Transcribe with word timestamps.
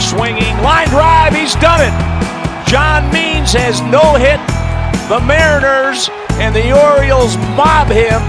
swinging. 0.00 0.56
Line 0.62 0.88
drive, 0.88 1.34
he's 1.34 1.54
done 1.56 1.80
it. 1.80 1.94
John 2.68 3.12
Means 3.12 3.52
has 3.52 3.80
no 3.82 4.14
hit. 4.16 4.40
The 5.08 5.20
Mariners 5.26 6.08
and 6.40 6.54
the 6.54 6.72
Orioles 6.72 7.36
mob 7.56 7.88
him. 7.88 8.22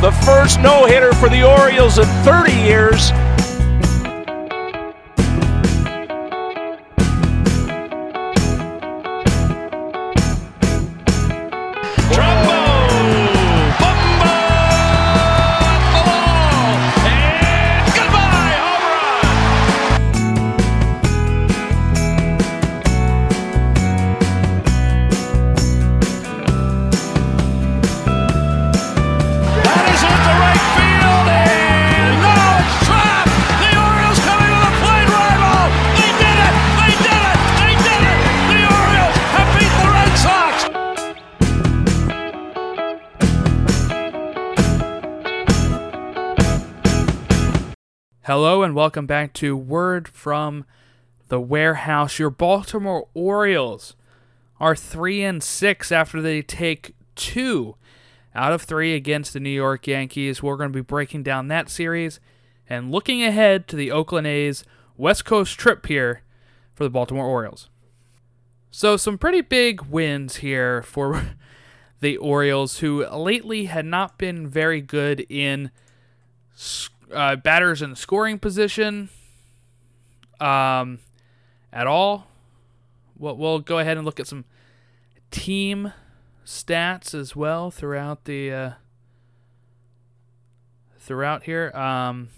The 0.00 0.12
first 0.24 0.60
no 0.60 0.86
hitter 0.86 1.12
for 1.14 1.28
the 1.28 1.42
Orioles 1.42 1.98
in 1.98 2.06
30 2.24 2.52
years. 2.52 3.10
Hello 48.30 48.62
and 48.62 48.76
welcome 48.76 49.06
back 49.06 49.32
to 49.32 49.56
Word 49.56 50.06
from 50.06 50.64
the 51.26 51.40
Warehouse. 51.40 52.20
Your 52.20 52.30
Baltimore 52.30 53.08
Orioles 53.12 53.96
are 54.60 54.76
3 54.76 55.24
and 55.24 55.42
6 55.42 55.90
after 55.90 56.22
they 56.22 56.40
take 56.40 56.94
2 57.16 57.74
out 58.32 58.52
of 58.52 58.62
3 58.62 58.94
against 58.94 59.32
the 59.32 59.40
New 59.40 59.50
York 59.50 59.88
Yankees. 59.88 60.44
We're 60.44 60.56
going 60.56 60.70
to 60.70 60.78
be 60.78 60.80
breaking 60.80 61.24
down 61.24 61.48
that 61.48 61.68
series 61.68 62.20
and 62.68 62.92
looking 62.92 63.20
ahead 63.20 63.66
to 63.66 63.74
the 63.74 63.90
Oakland 63.90 64.28
A's 64.28 64.62
West 64.96 65.24
Coast 65.24 65.58
trip 65.58 65.86
here 65.86 66.22
for 66.72 66.84
the 66.84 66.90
Baltimore 66.90 67.26
Orioles. 67.26 67.68
So, 68.70 68.96
some 68.96 69.18
pretty 69.18 69.40
big 69.40 69.82
wins 69.82 70.36
here 70.36 70.82
for 70.82 71.30
the 72.00 72.16
Orioles, 72.16 72.78
who 72.78 73.04
lately 73.08 73.64
had 73.64 73.86
not 73.86 74.18
been 74.18 74.46
very 74.46 74.80
good 74.80 75.26
in 75.28 75.72
uh, 77.12 77.36
batters 77.36 77.82
in 77.82 77.94
scoring 77.94 78.38
position 78.38 79.08
um, 80.40 81.00
at 81.72 81.86
all. 81.86 82.26
We'll, 83.18 83.36
we'll 83.36 83.58
go 83.60 83.78
ahead 83.78 83.96
and 83.96 84.06
look 84.06 84.20
at 84.20 84.26
some 84.26 84.44
team 85.30 85.92
stats 86.44 87.14
as 87.14 87.36
well 87.36 87.70
throughout 87.70 88.24
the 88.24 88.52
uh, 88.52 88.70
throughout 90.98 91.44
here. 91.44 91.70
Um, 91.74 92.28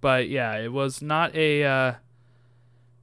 but 0.00 0.28
yeah, 0.28 0.56
it 0.58 0.72
was 0.72 1.00
not 1.00 1.34
a 1.34 1.64
uh, 1.64 1.94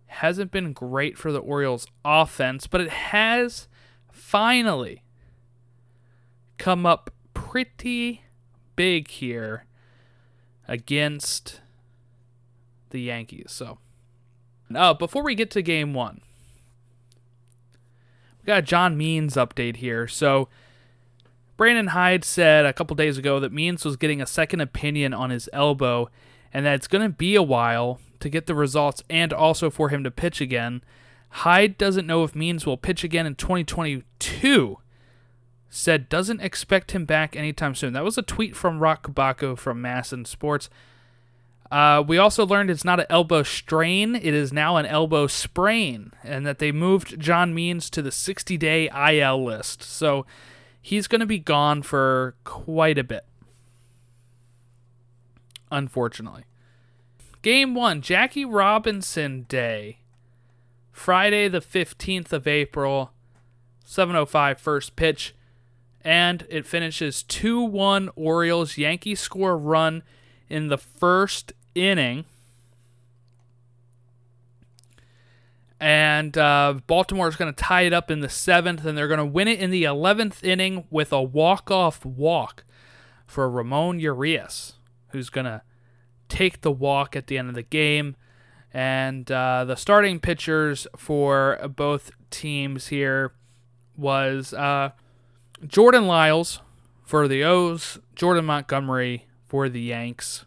hasn't 0.07 0.51
been 0.51 0.73
great 0.73 1.17
for 1.17 1.31
the 1.31 1.39
Orioles 1.39 1.87
offense, 2.05 2.67
but 2.67 2.81
it 2.81 2.89
has 2.89 3.67
finally 4.11 5.03
come 6.57 6.85
up 6.85 7.09
pretty 7.33 8.23
big 8.75 9.09
here 9.09 9.65
against 10.67 11.61
the 12.89 13.01
Yankees. 13.01 13.51
So, 13.51 13.79
uh, 14.73 14.93
before 14.93 15.23
we 15.23 15.35
get 15.35 15.51
to 15.51 15.61
game 15.61 15.93
one, 15.93 16.21
we 18.41 18.47
got 18.47 18.59
a 18.59 18.63
John 18.63 18.97
Means 18.97 19.35
update 19.35 19.77
here. 19.77 20.07
So, 20.07 20.49
Brandon 21.55 21.87
Hyde 21.87 22.25
said 22.25 22.65
a 22.65 22.73
couple 22.73 22.95
days 22.95 23.17
ago 23.17 23.39
that 23.39 23.51
Means 23.51 23.85
was 23.85 23.95
getting 23.95 24.21
a 24.21 24.25
second 24.25 24.61
opinion 24.61 25.13
on 25.13 25.29
his 25.29 25.49
elbow 25.53 26.09
and 26.51 26.65
that 26.65 26.75
it's 26.75 26.87
going 26.87 27.03
to 27.03 27.15
be 27.15 27.35
a 27.35 27.43
while 27.43 27.99
to 28.19 28.29
get 28.29 28.47
the 28.47 28.55
results 28.55 29.03
and 29.09 29.31
also 29.31 29.69
for 29.69 29.89
him 29.89 30.03
to 30.03 30.11
pitch 30.11 30.41
again. 30.41 30.83
Hyde 31.29 31.77
doesn't 31.77 32.07
know 32.07 32.23
if 32.23 32.35
Means 32.35 32.65
will 32.65 32.77
pitch 32.77 33.03
again 33.03 33.25
in 33.25 33.35
2022 33.35 34.77
said 35.75 36.07
doesn't 36.07 36.39
expect 36.39 36.91
him 36.91 37.03
back 37.03 37.35
anytime 37.35 37.73
soon. 37.73 37.93
That 37.93 38.03
was 38.03 38.17
a 38.17 38.21
tweet 38.21 38.55
from 38.55 38.79
Roch 38.79 39.07
Kubatko 39.07 39.57
from 39.57 39.81
MASN 39.81 40.27
Sports. 40.27 40.69
Uh, 41.71 42.03
we 42.07 42.19
also 42.19 42.45
learned 42.45 42.69
it's 42.69 42.85
not 42.85 42.99
an 42.99 43.07
elbow 43.09 43.41
strain, 43.41 44.15
it 44.15 44.35
is 44.35 44.53
now 44.53 44.77
an 44.77 44.85
elbow 44.85 45.25
sprain, 45.25 46.11
and 46.23 46.45
that 46.45 46.59
they 46.59 46.71
moved 46.71 47.19
John 47.19 47.55
Means 47.55 47.89
to 47.89 48.03
the 48.03 48.11
60 48.11 48.55
day 48.57 48.87
IL 48.89 49.43
list. 49.43 49.81
So 49.81 50.27
he's 50.79 51.07
going 51.07 51.21
to 51.21 51.25
be 51.25 51.39
gone 51.39 51.81
for 51.81 52.35
quite 52.43 52.99
a 52.99 53.03
bit. 53.03 53.25
Unfortunately. 55.71 56.43
Game 57.41 57.73
one, 57.73 58.01
Jackie 58.01 58.45
Robinson 58.45 59.47
Day. 59.49 59.97
Friday, 60.91 61.47
the 61.47 61.61
15th 61.61 62.31
of 62.31 62.47
April, 62.47 63.11
7.05 63.83 64.59
first 64.59 64.95
pitch 64.95 65.33
and 66.03 66.45
it 66.49 66.65
finishes 66.65 67.23
2 67.23 67.61
1 67.61 68.09
Orioles. 68.15 68.77
Yankees 68.77 69.19
score 69.19 69.57
run 69.57 70.03
in 70.49 70.67
the 70.67 70.77
first 70.77 71.53
inning. 71.75 72.25
And 75.79 76.37
uh, 76.37 76.75
Baltimore 76.87 77.27
is 77.27 77.35
going 77.35 77.53
to 77.53 77.63
tie 77.63 77.81
it 77.81 77.91
up 77.91 78.09
in 78.09 78.21
the 78.21 78.29
seventh, 78.29 78.85
and 78.85 78.97
they're 78.97 79.09
going 79.09 79.17
to 79.17 79.25
win 79.25 79.49
it 79.49 79.59
in 79.59 79.69
the 79.69 79.83
11th 79.83 80.41
inning 80.41 80.85
with 80.89 81.11
a 81.11 81.21
walk 81.21 81.69
off 81.69 82.05
walk 82.05 82.63
for 83.25 83.49
Ramon 83.49 83.99
Urias, 83.99 84.73
who's 85.09 85.29
going 85.29 85.45
to 85.45 85.61
take 86.29 86.61
the 86.61 86.71
walk 86.71 87.17
at 87.17 87.27
the 87.27 87.37
end 87.37 87.49
of 87.49 87.55
the 87.55 87.63
game. 87.63 88.15
And 88.73 89.29
uh, 89.29 89.65
the 89.65 89.75
starting 89.75 90.19
pitchers 90.19 90.87
for 90.95 91.59
both 91.75 92.11
teams 92.31 92.87
here 92.87 93.33
was 93.97 94.53
uh, 94.53 94.91
Jordan 95.67 96.07
Lyles 96.07 96.61
for 97.03 97.27
the 97.27 97.43
O's, 97.43 97.99
Jordan 98.15 98.45
Montgomery 98.45 99.27
for 99.45 99.69
the 99.69 99.81
Yanks. 99.81 100.45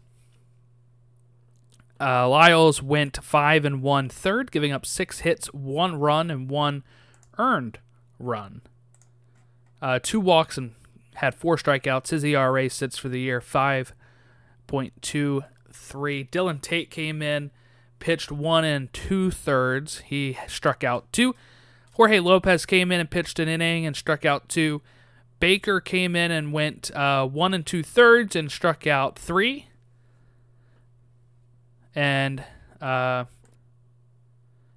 Uh, 1.99 2.29
Lyles 2.29 2.81
went 2.81 3.23
five 3.23 3.65
and 3.65 3.81
one 3.81 4.09
third, 4.09 4.51
giving 4.51 4.71
up 4.71 4.85
six 4.85 5.19
hits, 5.19 5.47
one 5.47 5.99
run, 5.99 6.29
and 6.29 6.49
one 6.49 6.83
earned 7.37 7.79
run. 8.19 8.61
Uh, 9.81 9.99
two 10.01 10.19
walks 10.19 10.57
and 10.57 10.73
had 11.15 11.33
four 11.33 11.57
strikeouts. 11.57 12.09
His 12.09 12.23
ERA 12.23 12.69
sits 12.69 12.97
for 12.97 13.09
the 13.09 13.19
year 13.19 13.41
five 13.41 13.93
point 14.67 14.93
two 15.01 15.43
three. 15.71 16.25
Dylan 16.25 16.61
Tate 16.61 16.91
came 16.91 17.21
in, 17.21 17.51
pitched 17.99 18.31
one 18.31 18.63
and 18.63 18.91
two 18.93 19.31
thirds. 19.31 19.99
He 19.99 20.37
struck 20.47 20.83
out 20.83 21.11
two. 21.11 21.35
Jorge 21.93 22.19
Lopez 22.19 22.67
came 22.67 22.91
in 22.91 22.99
and 22.99 23.09
pitched 23.09 23.39
an 23.39 23.47
inning 23.47 23.85
and 23.85 23.95
struck 23.95 24.23
out 24.23 24.49
two. 24.49 24.81
Baker 25.39 25.79
came 25.79 26.15
in 26.15 26.31
and 26.31 26.51
went 26.51 26.89
uh, 26.95 27.25
one 27.27 27.53
and 27.53 27.65
two 27.65 27.83
thirds 27.83 28.35
and 28.35 28.51
struck 28.51 28.87
out 28.87 29.17
three. 29.17 29.67
And 31.95 32.43
uh, 32.81 33.25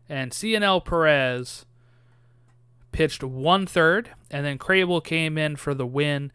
and 0.09 0.32
Cionel 0.32 0.81
Perez 0.81 1.66
pitched 2.93 3.22
one 3.22 3.66
third, 3.66 4.10
and 4.31 4.44
then 4.44 4.59
Krehbiel 4.59 5.04
came 5.04 5.38
in 5.38 5.56
for 5.56 5.75
the 5.75 5.87
win. 5.87 6.33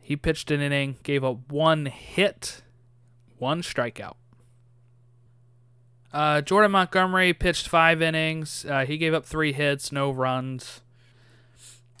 He 0.00 0.16
pitched 0.16 0.50
an 0.50 0.60
inning, 0.60 0.96
gave 1.02 1.22
up 1.22 1.50
one 1.50 1.86
hit, 1.86 2.62
one 3.38 3.62
strikeout. 3.62 4.14
Uh, 6.12 6.40
Jordan 6.42 6.72
Montgomery 6.72 7.32
pitched 7.32 7.68
five 7.68 8.02
innings. 8.02 8.66
Uh, 8.68 8.84
he 8.84 8.98
gave 8.98 9.14
up 9.14 9.24
three 9.24 9.52
hits, 9.52 9.92
no 9.92 10.10
runs. 10.10 10.82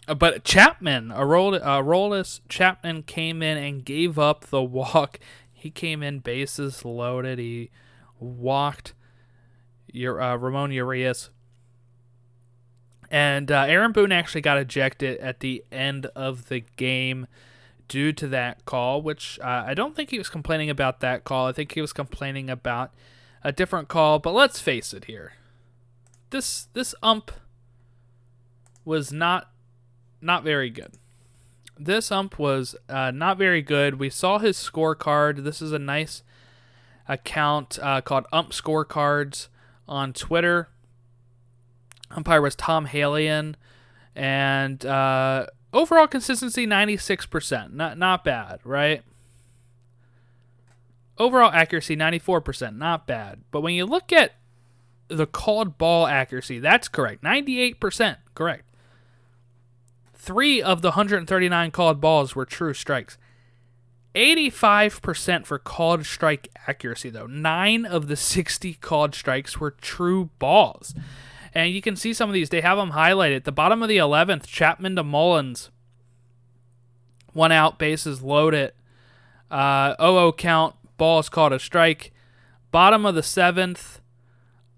Uh, 0.08 0.14
but 0.14 0.44
Chapman, 0.44 1.08
Aroldis 1.08 2.40
Chapman 2.48 3.04
came 3.04 3.42
in 3.42 3.56
and 3.56 3.84
gave 3.84 4.18
up 4.18 4.46
the 4.46 4.62
walk. 4.62 5.18
He 5.54 5.70
came 5.70 6.02
in 6.02 6.18
bases 6.18 6.84
loaded. 6.84 7.38
He 7.38 7.70
walked 8.18 8.94
your 9.86 10.20
uh, 10.20 10.34
Ramon 10.34 10.72
Urias. 10.72 11.30
And 13.12 13.52
uh, 13.52 13.66
Aaron 13.68 13.92
Boone 13.92 14.10
actually 14.10 14.40
got 14.40 14.58
ejected 14.58 15.18
at 15.18 15.38
the 15.38 15.62
end 15.70 16.06
of 16.16 16.48
the 16.48 16.64
game 16.76 17.28
due 17.86 18.12
to 18.14 18.26
that 18.28 18.64
call, 18.64 19.02
which 19.02 19.38
uh, 19.40 19.64
I 19.66 19.74
don't 19.74 19.94
think 19.94 20.10
he 20.10 20.18
was 20.18 20.28
complaining 20.30 20.70
about 20.70 21.00
that 21.00 21.22
call. 21.24 21.46
I 21.46 21.52
think 21.52 21.72
he 21.72 21.80
was 21.80 21.92
complaining 21.92 22.48
about 22.50 22.92
a 23.44 23.52
different 23.52 23.86
call. 23.88 24.18
But 24.18 24.32
let's 24.32 24.60
face 24.60 24.92
it 24.92 25.04
here. 25.04 25.34
This 26.30 26.68
this 26.72 26.94
ump 27.02 27.30
was 28.84 29.12
not 29.12 29.51
not 30.22 30.44
very 30.44 30.70
good. 30.70 30.92
This 31.78 32.12
ump 32.12 32.38
was 32.38 32.76
uh, 32.88 33.10
not 33.10 33.38
very 33.38 33.62
good. 33.62 33.98
We 33.98 34.10
saw 34.10 34.38
his 34.38 34.56
scorecard. 34.56 35.44
This 35.44 35.60
is 35.60 35.72
a 35.72 35.78
nice 35.78 36.22
account 37.08 37.78
uh, 37.82 38.00
called 38.00 38.26
Ump 38.32 38.50
Scorecards 38.50 39.48
on 39.88 40.12
Twitter. 40.12 40.68
Umpire 42.10 42.42
was 42.42 42.54
Tom 42.54 42.86
Hallion, 42.86 43.56
and 44.14 44.84
uh, 44.84 45.46
overall 45.72 46.06
consistency 46.06 46.66
96%. 46.66 47.72
Not 47.72 47.98
not 47.98 48.24
bad, 48.24 48.60
right? 48.64 49.02
Overall 51.18 51.50
accuracy 51.52 51.96
94%, 51.96 52.76
not 52.76 53.06
bad. 53.06 53.42
But 53.50 53.60
when 53.60 53.74
you 53.74 53.84
look 53.86 54.12
at 54.12 54.32
the 55.08 55.26
called 55.26 55.78
ball 55.78 56.06
accuracy, 56.06 56.58
that's 56.58 56.88
correct. 56.88 57.22
98% 57.22 58.16
correct. 58.34 58.71
3 60.22 60.62
of 60.62 60.82
the 60.82 60.90
139 60.90 61.70
called 61.72 62.00
balls 62.00 62.36
were 62.36 62.46
true 62.46 62.72
strikes. 62.72 63.18
85% 64.14 65.46
for 65.46 65.58
called 65.58 66.06
strike 66.06 66.48
accuracy, 66.68 67.10
though. 67.10 67.26
Nine 67.26 67.84
of 67.84 68.06
the 68.06 68.14
60 68.14 68.74
called 68.74 69.16
strikes 69.16 69.58
were 69.58 69.72
true 69.72 70.30
balls. 70.38 70.94
And 71.52 71.72
you 71.72 71.82
can 71.82 71.96
see 71.96 72.14
some 72.14 72.30
of 72.30 72.34
these, 72.34 72.50
they 72.50 72.60
have 72.60 72.78
them 72.78 72.92
highlighted. 72.92 73.42
The 73.42 73.50
bottom 73.50 73.82
of 73.82 73.88
the 73.88 73.96
11th, 73.96 74.46
Chapman 74.46 74.94
to 74.94 75.02
Mullins. 75.02 75.70
One 77.32 77.50
out, 77.50 77.80
bases 77.80 78.22
loaded. 78.22 78.74
Uh, 79.50 79.96
0 80.00 80.32
count, 80.34 80.76
ball 80.98 81.18
is 81.18 81.28
called 81.28 81.52
a 81.52 81.58
strike. 81.58 82.12
Bottom 82.70 83.04
of 83.04 83.16
the 83.16 83.22
7th, 83.22 83.98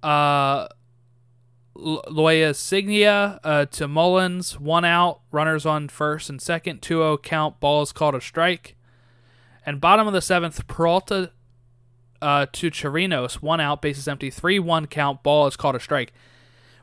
uh, 0.03 0.69
Loaisiga 1.77 3.41
uh, 3.43 3.67
to 3.67 3.89
Mullins, 3.89 4.59
one 4.61 4.85
out, 4.85 5.21
runners 5.33 5.67
on 5.67 5.89
first 5.89 6.31
and 6.31 6.41
second, 6.41 6.83
2 6.83 6.99
0 6.99 7.19
count, 7.19 7.59
ball 7.61 7.83
is 7.83 7.93
called 7.93 8.15
a 8.15 8.21
strike. 8.21 8.77
And 9.67 9.81
bottom 9.81 10.07
of 10.07 10.13
the 10.13 10.21
seventh, 10.21 10.67
Peralta 10.67 11.33
uh, 12.23 12.47
to 12.53 12.71
Chirinos, 12.71 13.35
one 13.35 13.61
out, 13.61 13.83
bases 13.83 14.07
empty, 14.07 14.31
3 14.31 14.59
1 14.59 14.87
count, 14.87 15.23
ball 15.23 15.47
is 15.47 15.57
called 15.57 15.75
a 15.75 15.81
strike. 15.81 16.13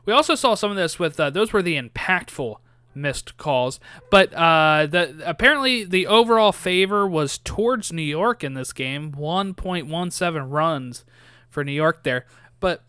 We 0.04 0.12
also 0.12 0.34
saw 0.34 0.54
some 0.54 0.70
of 0.70 0.76
this 0.76 0.98
with 0.98 1.18
uh, 1.18 1.30
those 1.30 1.52
were 1.52 1.62
the 1.62 1.80
impactful 1.80 2.56
missed 2.94 3.38
calls, 3.38 3.80
but 4.10 4.34
uh, 4.34 4.86
the 4.86 5.22
apparently 5.24 5.84
the 5.84 6.06
overall 6.06 6.52
favor 6.52 7.06
was 7.06 7.38
towards 7.38 7.92
New 7.92 8.02
York 8.02 8.44
in 8.44 8.54
this 8.54 8.72
game, 8.72 9.12
1.17 9.12 10.50
runs 10.50 11.04
for 11.48 11.64
New 11.64 11.72
York 11.72 12.02
there. 12.02 12.26
But 12.60 12.84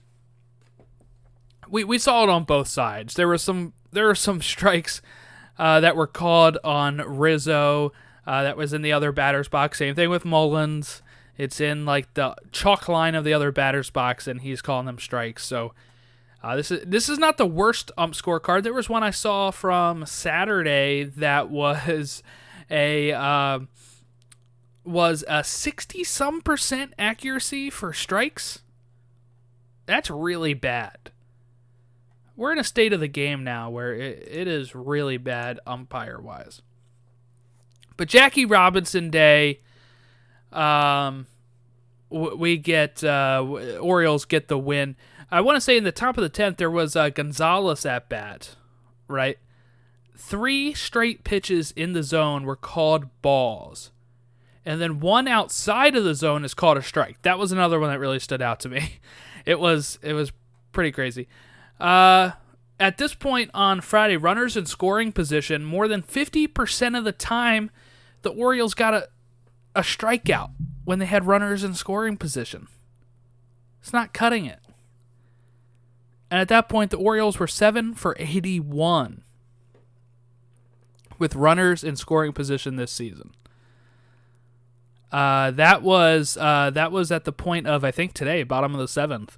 we 1.70 1.84
we 1.84 1.98
saw 1.98 2.24
it 2.24 2.30
on 2.30 2.44
both 2.44 2.68
sides. 2.68 3.16
There 3.16 3.28
were 3.28 3.38
some 3.38 3.74
there 3.92 4.08
were 4.08 4.16
some 4.16 4.42
strikes 4.54 5.02
uh, 5.58 5.80
that 5.80 5.96
were 5.96 6.08
called 6.08 6.58
on 6.64 6.98
Rizzo. 6.98 7.92
Uh, 8.26 8.44
that 8.44 8.56
was 8.56 8.72
in 8.72 8.82
the 8.82 8.94
other 8.94 9.12
batter's 9.12 9.50
box. 9.50 9.80
Same 9.80 9.96
thing 9.96 10.10
with 10.10 10.24
Mullins. 10.24 11.02
It's 11.38 11.60
in 11.60 11.86
like 11.86 12.14
the 12.14 12.36
chalk 12.52 12.88
line 12.88 13.16
of 13.16 13.26
the 13.26 13.34
other 13.34 13.52
batter's 13.52 13.90
box, 13.90 14.28
and 14.28 14.42
he's 14.42 14.62
calling 14.62 14.86
them 14.86 15.00
strikes. 15.00 15.44
So 15.46 15.74
uh, 16.42 16.56
this 16.56 16.72
is 16.72 16.84
this 16.86 17.10
is 17.10 17.20
not 17.20 17.38
the 17.38 17.46
worst 17.46 17.92
ump 17.98 18.14
scorecard. 18.14 18.64
There 18.64 18.74
was 18.74 18.90
one 18.90 19.04
I 19.04 19.12
saw 19.12 19.52
from 19.52 20.06
Saturday 20.06 21.04
that 21.04 21.50
was 21.50 22.24
a 22.70 23.12
uh, 23.12 23.60
was 24.84 25.24
a 25.28 25.44
sixty 25.44 26.04
some 26.04 26.42
percent 26.42 26.94
accuracy 26.98 27.70
for 27.70 27.94
strikes. 27.94 28.62
That's 29.86 30.10
really 30.10 30.54
bad 30.54 31.03
we're 32.36 32.52
in 32.52 32.60
a 32.60 32.64
state 32.64 32.94
of 32.94 33.00
the 33.00 33.08
game 33.08 33.44
now 33.44 33.70
where 33.70 33.94
it, 33.94 34.28
it 34.30 34.48
is 34.48 34.76
really 34.76 35.18
bad 35.18 35.60
umpire 35.66 36.20
wise. 36.20 36.62
But 37.96 38.08
Jackie 38.08 38.46
Robinson 38.46 39.10
Day, 39.10 39.60
um, 40.52 41.28
we 42.10 42.58
get 42.58 43.04
uh, 43.04 43.46
Orioles 43.80 44.26
get 44.26 44.48
the 44.48 44.58
win. 44.58 44.96
I 45.32 45.42
want 45.42 45.58
to 45.58 45.62
say 45.62 45.78
in 45.78 45.84
the 45.84 45.92
top 45.92 46.18
of 46.18 46.22
the 46.22 46.30
tenth 46.30 46.58
there 46.58 46.70
was 46.72 46.96
uh, 46.96 47.10
Gonzalez 47.10 47.86
at 47.86 48.10
bat, 48.10 48.56
right? 49.08 49.38
Three 50.16 50.74
straight 50.74 51.24
pitches 51.24 51.72
in 51.72 51.94
the 51.94 52.04
zone 52.04 52.44
were 52.46 52.56
called 52.56 53.06
balls, 53.22 53.92
and 54.66 54.80
then 54.80 55.00
one 55.00 55.28
outside 55.28 55.96
of 55.96 56.04
the 56.04 56.16
zone 56.16 56.46
is 56.46 56.54
called 56.54 56.78
a 56.78 56.84
strike. 56.84 57.22
That 57.24 57.40
was 57.40 57.52
another 57.52 57.80
one 57.80 57.90
that 57.90 58.00
really 58.00 58.20
stood 58.20 58.42
out 58.42 58.60
to 58.62 58.70
me. 58.70 59.00
It 59.46 59.60
was 59.60 60.00
it 60.02 60.14
was 60.14 60.32
pretty 60.72 60.94
crazy. 60.94 61.28
Uh, 61.80 62.32
at 62.80 62.98
this 62.98 63.14
point 63.14 63.52
on 63.54 63.82
Friday, 63.82 64.18
runners 64.18 64.58
in 64.58 64.66
scoring 64.66 65.12
position, 65.12 65.64
more 65.64 65.88
than 65.88 66.02
50% 66.02 66.98
of 66.98 67.04
the 67.04 67.12
time, 67.12 67.72
the 68.22 68.32
Orioles 68.32 68.74
got 68.74 68.94
a, 68.94 69.08
a 69.76 69.82
strikeout 69.82 70.52
when 70.86 71.00
they 71.00 71.06
had 71.06 71.26
runners 71.26 71.64
in 71.64 71.74
scoring 71.74 72.18
position. 72.18 72.68
It's 73.82 73.94
not 73.94 74.14
cutting 74.14 74.46
it. 74.46 74.60
And 76.32 76.40
at 76.40 76.48
that 76.48 76.68
point, 76.68 76.92
the 76.92 76.98
Orioles 76.98 77.38
were 77.38 77.48
7 77.48 77.94
for 77.94 78.16
81 78.18 79.24
with 81.20 81.36
runners 81.36 81.84
in 81.84 81.96
scoring 81.96 82.34
position 82.34 82.76
this 82.76 82.92
season. 82.92 83.34
Uh, 85.12 85.52
that 85.52 85.84
was 85.84 86.38
uh, 86.42 86.72
that 86.72 86.92
was 86.92 87.12
at 87.12 87.24
the 87.24 87.32
point 87.32 87.68
of 87.68 87.84
I 87.84 87.92
think 87.92 88.14
today, 88.14 88.42
bottom 88.42 88.74
of 88.74 88.80
the 88.80 88.88
seventh. 88.88 89.38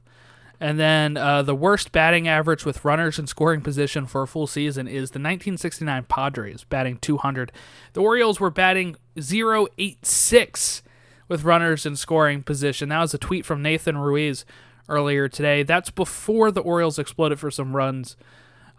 And 0.60 0.80
then 0.80 1.18
uh, 1.18 1.42
the 1.42 1.56
worst 1.56 1.92
batting 1.92 2.28
average 2.28 2.66
with 2.66 2.86
runners 2.86 3.20
in 3.20 3.28
scoring 3.28 3.62
position 3.62 4.06
for 4.06 4.22
a 4.22 4.28
full 4.28 4.48
season 4.48 4.88
is 4.88 5.12
the 5.12 5.20
1969 5.20 6.06
Padres, 6.06 6.64
batting 6.64 6.98
200. 6.98 7.52
The 7.94 8.02
Orioles 8.02 8.40
were 8.40 8.50
batting 8.50 8.96
086 9.18 10.84
with 11.28 11.44
runners 11.44 11.86
in 11.86 11.96
scoring 11.96 12.44
position. 12.44 12.90
That 12.90 13.02
was 13.02 13.14
a 13.14 13.18
tweet 13.18 13.46
from 13.46 13.62
Nathan 13.62 13.98
Ruiz 13.98 14.46
earlier 14.88 15.28
today. 15.28 15.64
That's 15.64 15.90
before 15.90 16.52
the 16.52 16.62
Orioles 16.62 17.00
exploded 17.00 17.40
for 17.40 17.52
some 17.52 17.76
runs 17.76 18.16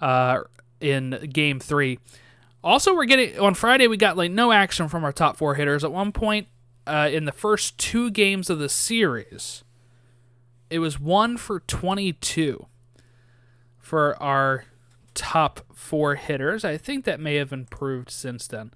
uh, 0.00 0.40
in 0.81 1.28
Game 1.32 1.61
Three. 1.61 1.99
Also, 2.62 2.94
we're 2.94 3.05
getting 3.05 3.38
on 3.38 3.55
Friday. 3.55 3.87
We 3.87 3.96
got 3.96 4.17
like 4.17 4.31
no 4.31 4.52
action 4.52 4.88
from 4.88 5.05
our 5.05 5.12
top 5.12 5.37
four 5.37 5.55
hitters. 5.55 5.84
At 5.84 5.93
one 5.93 6.12
point 6.12 6.49
uh, 6.87 7.08
in 7.12 7.25
the 7.25 7.32
first 7.32 7.78
two 7.78 8.11
games 8.11 8.49
of 8.49 8.58
the 8.58 8.69
series 8.69 9.64
it 10.70 10.78
was 10.78 10.98
one 11.00 11.36
for 11.36 11.60
22 11.60 12.66
for 13.78 14.20
our 14.22 14.64
top 15.14 15.60
four 15.74 16.16
hitters. 16.16 16.64
I 16.64 16.76
think 16.76 17.04
that 17.04 17.20
may 17.20 17.36
have 17.36 17.52
improved 17.52 18.10
since 18.10 18.46
then. 18.46 18.72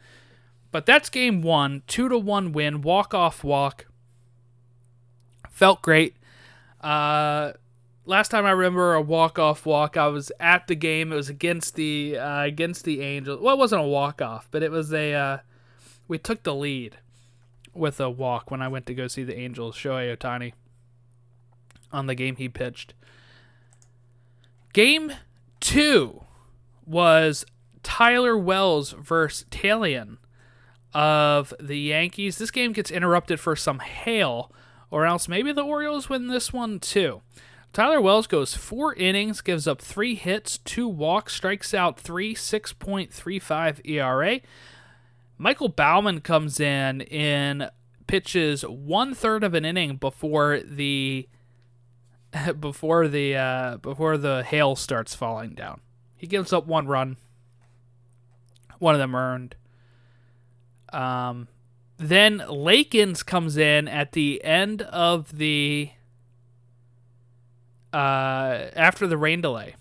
But 0.73 0.87
that's 0.87 1.09
game 1.09 1.43
one, 1.43 1.83
two 1.87 2.09
to 2.09 2.17
one 2.17 2.53
win, 2.53 2.83
walk 2.83 3.13
off 3.13 3.43
walk. 3.43 3.87
Felt 5.51 5.83
great. 5.83 6.17
Uh, 6.81 7.53
last 8.07 8.31
time 8.31 8.47
I 8.47 8.53
remember 8.53 8.95
a 8.95 9.03
walk 9.03 9.39
off 9.39 9.67
walk, 9.67 9.97
I 9.97 10.07
was 10.07 10.31
at 10.39 10.69
the 10.69 10.77
game. 10.77 11.13
It 11.13 11.17
was 11.17 11.29
against 11.29 11.75
the 11.75 12.17
uh, 12.17 12.43
against 12.43 12.85
the 12.85 13.01
Angels. 13.03 13.41
Well, 13.41 13.55
it 13.55 13.59
wasn't 13.59 13.83
a 13.83 13.87
walk 13.87 14.23
off, 14.23 14.49
but 14.51 14.63
it 14.63 14.71
was 14.71 14.93
a. 14.93 15.13
Uh, 15.13 15.39
we 16.07 16.19
took 16.19 16.45
the 16.45 16.55
lead 16.55 16.99
with 17.75 18.01
a 18.01 18.09
walk 18.09 18.51
when 18.51 18.63
I 18.63 18.69
went 18.69 18.87
to 18.87 18.95
go 18.95 19.09
see 19.09 19.25
the 19.25 19.37
Angels. 19.37 19.77
Shohei 19.77 20.17
Ohtani 20.17 20.53
on 21.93 22.07
the 22.07 22.15
game 22.15 22.37
he 22.37 22.49
pitched. 22.49 22.95
Game 24.73 25.13
two 25.61 26.25
was 26.87 27.45
Tyler 27.83 28.37
Wells 28.37 28.93
versus 28.93 29.47
Taillon 29.51 30.19
of 30.93 31.55
the 31.61 31.79
Yankees. 31.79 32.39
This 32.39 32.51
game 32.51 32.73
gets 32.73 32.91
interrupted 32.91 33.41
for 33.41 33.57
some 33.57 33.79
hail, 33.79 34.53
or 34.91 35.07
else 35.07 35.29
maybe 35.29 35.53
the 35.53 35.65
Orioles 35.65 36.09
win 36.09 36.29
this 36.29 36.53
one 36.53 36.81
too. 36.81 37.23
Tyler 37.73 38.01
Wells 38.01 38.27
goes 38.27 38.57
four 38.57 38.95
innings, 38.95 39.41
gives 39.41 39.69
up 39.69 39.81
three 39.81 40.17
hits, 40.17 40.59
two 40.59 40.89
walks, 40.89 41.35
strikes 41.35 41.73
out 41.73 42.01
three, 42.01 42.35
6.35 42.35 43.81
ERA. 43.89 44.41
Michael 45.39 45.69
Baumann 45.69 46.21
comes 46.21 46.59
in 46.59 47.03
and 47.03 47.71
pitches 48.09 48.63
one 48.63 49.15
third 49.15 49.45
of 49.45 49.55
an 49.55 49.65
inning 49.65 49.97
before 49.97 50.61
the 50.65 51.29
before 52.61 53.09
the 53.09 53.37
uh, 53.37 53.77
before 53.79 54.17
the 54.17 54.43
hail 54.45 54.77
starts 54.77 55.15
falling 55.15 55.55
down. 55.55 55.81
He 56.17 56.27
gives 56.27 56.53
up 56.53 56.67
one 56.67 56.87
run. 56.87 57.17
One 58.79 58.95
of 58.95 58.99
them 58.99 59.15
earned. 59.15 59.57
Um, 60.93 61.49
then 61.99 62.39
Lakins 62.39 63.25
comes 63.25 63.57
in 63.57 63.89
at 63.89 64.13
the 64.13 64.43
end 64.43 64.83
of 64.83 65.37
the 65.37 65.91
uh, 67.93 68.69
after 68.75 69.07
the 69.07 69.17
rain 69.17 69.41
delay 69.41 69.77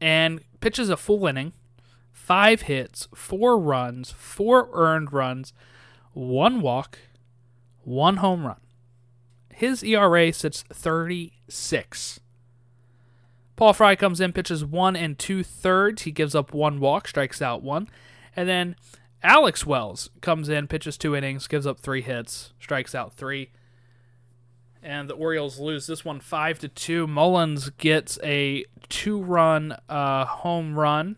and 0.00 0.40
pitches 0.60 0.90
a 0.90 0.96
full 0.96 1.26
inning, 1.26 1.52
five 2.10 2.62
hits, 2.62 3.08
four 3.14 3.58
runs, 3.58 4.10
four 4.12 4.68
earned 4.72 5.12
runs, 5.12 5.52
one 6.12 6.60
walk, 6.60 6.98
one 7.82 8.16
home 8.16 8.46
run. 8.46 8.60
His 9.58 9.82
ERA 9.82 10.32
sits 10.32 10.62
36. 10.72 12.20
Paul 13.56 13.72
Fry 13.72 13.96
comes 13.96 14.20
in, 14.20 14.32
pitches 14.32 14.64
one 14.64 14.94
and 14.94 15.18
two 15.18 15.42
thirds. 15.42 16.02
He 16.02 16.12
gives 16.12 16.36
up 16.36 16.54
one 16.54 16.78
walk, 16.78 17.08
strikes 17.08 17.42
out 17.42 17.60
one. 17.60 17.88
And 18.36 18.48
then 18.48 18.76
Alex 19.20 19.66
Wells 19.66 20.10
comes 20.20 20.48
in, 20.48 20.68
pitches 20.68 20.96
two 20.96 21.16
innings, 21.16 21.48
gives 21.48 21.66
up 21.66 21.80
three 21.80 22.02
hits, 22.02 22.52
strikes 22.60 22.94
out 22.94 23.14
three. 23.14 23.50
and 24.80 25.10
the 25.10 25.14
Orioles 25.14 25.58
lose 25.58 25.88
this 25.88 26.04
one 26.04 26.20
five 26.20 26.60
to 26.60 26.68
two. 26.68 27.08
Mullins 27.08 27.70
gets 27.70 28.16
a 28.22 28.64
two-run 28.88 29.76
uh, 29.88 30.24
home 30.24 30.78
run 30.78 31.16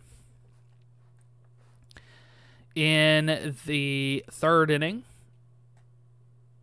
in 2.74 3.54
the 3.66 4.24
third 4.30 4.70
inning. 4.70 5.04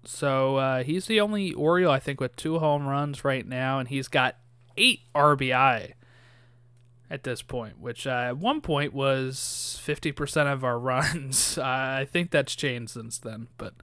So 0.07 0.55
uh, 0.55 0.83
he's 0.83 1.05
the 1.07 1.19
only 1.19 1.53
Oriole 1.53 1.91
I 1.91 1.99
think 1.99 2.21
with 2.21 2.35
two 2.37 2.59
home 2.59 2.87
runs 2.87 3.25
right 3.25 3.45
now, 3.45 3.79
and 3.79 3.89
he's 3.89 4.07
got 4.07 4.37
eight 4.77 5.01
RBI 5.13 5.93
at 7.09 7.23
this 7.23 7.41
point, 7.41 7.79
which 7.79 8.07
uh, 8.07 8.27
at 8.27 8.37
one 8.37 8.61
point 8.61 8.93
was 8.93 9.81
50% 9.85 10.51
of 10.51 10.63
our 10.63 10.79
runs. 10.79 11.57
I 11.57 12.05
think 12.05 12.31
that's 12.31 12.55
changed 12.55 12.93
since 12.93 13.17
then, 13.17 13.47
but 13.57 13.73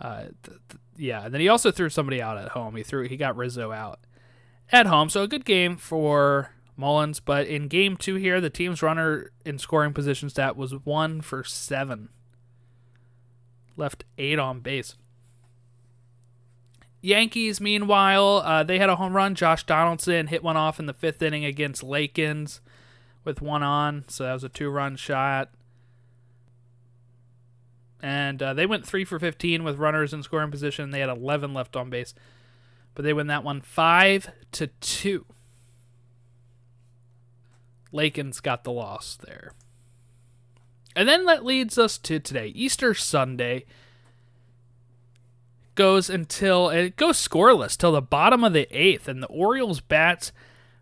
uh, 0.00 0.24
th- 0.42 0.58
th- 0.68 0.80
yeah. 0.98 1.24
And 1.24 1.32
then 1.32 1.40
he 1.40 1.48
also 1.48 1.70
threw 1.70 1.88
somebody 1.88 2.20
out 2.20 2.36
at 2.36 2.50
home. 2.50 2.76
He 2.76 2.82
threw 2.82 3.08
he 3.08 3.16
got 3.16 3.36
Rizzo 3.36 3.72
out 3.72 4.00
at 4.70 4.86
home, 4.86 5.08
so 5.08 5.22
a 5.22 5.28
good 5.28 5.46
game 5.46 5.78
for 5.78 6.50
Mullins. 6.76 7.20
But 7.20 7.46
in 7.46 7.68
game 7.68 7.96
two 7.96 8.16
here, 8.16 8.40
the 8.42 8.50
team's 8.50 8.82
runner 8.82 9.32
in 9.46 9.58
scoring 9.58 9.94
position 9.94 10.28
stat 10.28 10.58
was 10.58 10.72
one 10.84 11.22
for 11.22 11.42
seven, 11.42 12.10
left 13.78 14.04
eight 14.18 14.38
on 14.38 14.60
base. 14.60 14.96
Yankees, 17.00 17.60
meanwhile, 17.60 18.42
uh, 18.44 18.62
they 18.64 18.78
had 18.78 18.90
a 18.90 18.96
home 18.96 19.14
run. 19.14 19.34
Josh 19.34 19.64
Donaldson 19.64 20.26
hit 20.26 20.42
one 20.42 20.56
off 20.56 20.80
in 20.80 20.86
the 20.86 20.92
fifth 20.92 21.22
inning 21.22 21.44
against 21.44 21.82
Lakins 21.82 22.60
with 23.24 23.40
one 23.40 23.62
on, 23.62 24.04
so 24.08 24.24
that 24.24 24.32
was 24.32 24.44
a 24.44 24.48
two-run 24.48 24.96
shot. 24.96 25.50
And 28.00 28.42
uh, 28.42 28.54
they 28.54 28.66
went 28.66 28.86
three 28.86 29.04
for 29.04 29.18
15 29.18 29.64
with 29.64 29.78
runners 29.78 30.12
in 30.12 30.22
scoring 30.22 30.50
position. 30.50 30.90
They 30.90 31.00
had 31.00 31.08
11 31.08 31.52
left 31.52 31.76
on 31.76 31.90
base, 31.90 32.14
but 32.94 33.04
they 33.04 33.12
win 33.12 33.26
that 33.28 33.44
one 33.44 33.60
five 33.60 34.30
to 34.52 34.68
two. 34.80 35.26
Lakins 37.92 38.42
got 38.42 38.64
the 38.64 38.72
loss 38.72 39.16
there. 39.16 39.52
And 40.94 41.08
then 41.08 41.26
that 41.26 41.44
leads 41.44 41.78
us 41.78 41.96
to 41.98 42.18
today, 42.18 42.48
Easter 42.48 42.92
Sunday 42.92 43.64
goes 45.78 46.10
until 46.10 46.70
it 46.70 46.96
goes 46.96 47.16
scoreless 47.16 47.76
till 47.76 47.92
the 47.92 48.02
bottom 48.02 48.42
of 48.42 48.52
the 48.52 48.66
eighth, 48.76 49.06
and 49.06 49.22
the 49.22 49.28
Orioles 49.28 49.80
bats 49.80 50.32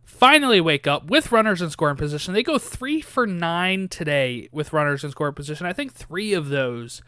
finally 0.03 0.59
wake 0.59 0.87
up 0.87 1.11
with 1.11 1.31
runners 1.31 1.61
in 1.61 1.69
scoring 1.69 1.97
position. 1.97 2.33
They 2.33 2.43
go 2.43 2.59
three 2.59 3.03
for 3.03 3.26
nine 3.26 3.88
today 3.88 4.49
with 4.53 4.73
runners 4.73 5.05
in 5.05 5.11
scoring 5.11 5.35
position. 5.35 5.67
I 5.67 5.75
think 5.75 5.93
three 5.93 6.33
of 6.33 6.49
those. 6.49 7.03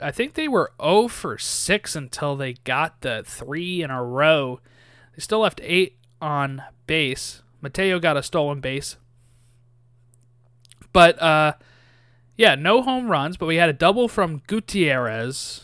I 0.00 0.12
think 0.12 0.34
they 0.34 0.46
were 0.46 0.72
0 0.80 1.08
for 1.08 1.38
6 1.38 1.96
until 1.96 2.36
they 2.36 2.52
got 2.52 3.00
the 3.00 3.24
three 3.26 3.82
in 3.82 3.90
a 3.90 4.04
row. 4.04 4.60
They 5.16 5.20
still 5.20 5.40
left 5.40 5.60
eight 5.64 5.98
on 6.20 6.62
base. 6.86 7.42
Mateo 7.60 7.98
got 7.98 8.16
a 8.16 8.22
stolen 8.22 8.60
base. 8.60 8.96
But 10.92 11.20
uh 11.20 11.54
yeah, 12.36 12.54
no 12.54 12.82
home 12.82 13.10
runs, 13.10 13.36
but 13.36 13.46
we 13.46 13.56
had 13.56 13.68
a 13.68 13.72
double 13.72 14.06
from 14.06 14.42
Gutierrez 14.46 15.63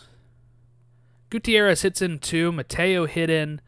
Gutierrez 1.30 1.82
hits 1.82 2.02
in 2.02 2.18
two. 2.18 2.52
Mateo 2.52 3.06
hit 3.06 3.30
in 3.30 3.60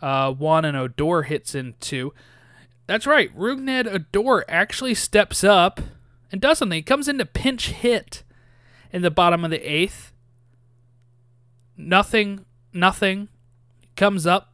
uh, 0.00 0.32
one, 0.32 0.64
and 0.64 0.76
Odor 0.76 1.22
hits 1.22 1.54
in 1.54 1.74
two. 1.80 2.14
That's 2.86 3.06
right. 3.06 3.36
Rougned 3.36 3.86
Odor 3.86 4.44
actually 4.48 4.94
steps 4.94 5.42
up 5.42 5.80
and 6.30 6.40
does 6.40 6.58
something. 6.58 6.76
He 6.76 6.82
comes 6.82 7.08
in 7.08 7.18
to 7.18 7.26
pinch 7.26 7.68
hit 7.68 8.22
in 8.92 9.02
the 9.02 9.10
bottom 9.10 9.44
of 9.44 9.50
the 9.50 9.70
eighth. 9.70 10.12
Nothing, 11.76 12.44
nothing. 12.72 13.28
Comes 13.96 14.26
up. 14.26 14.52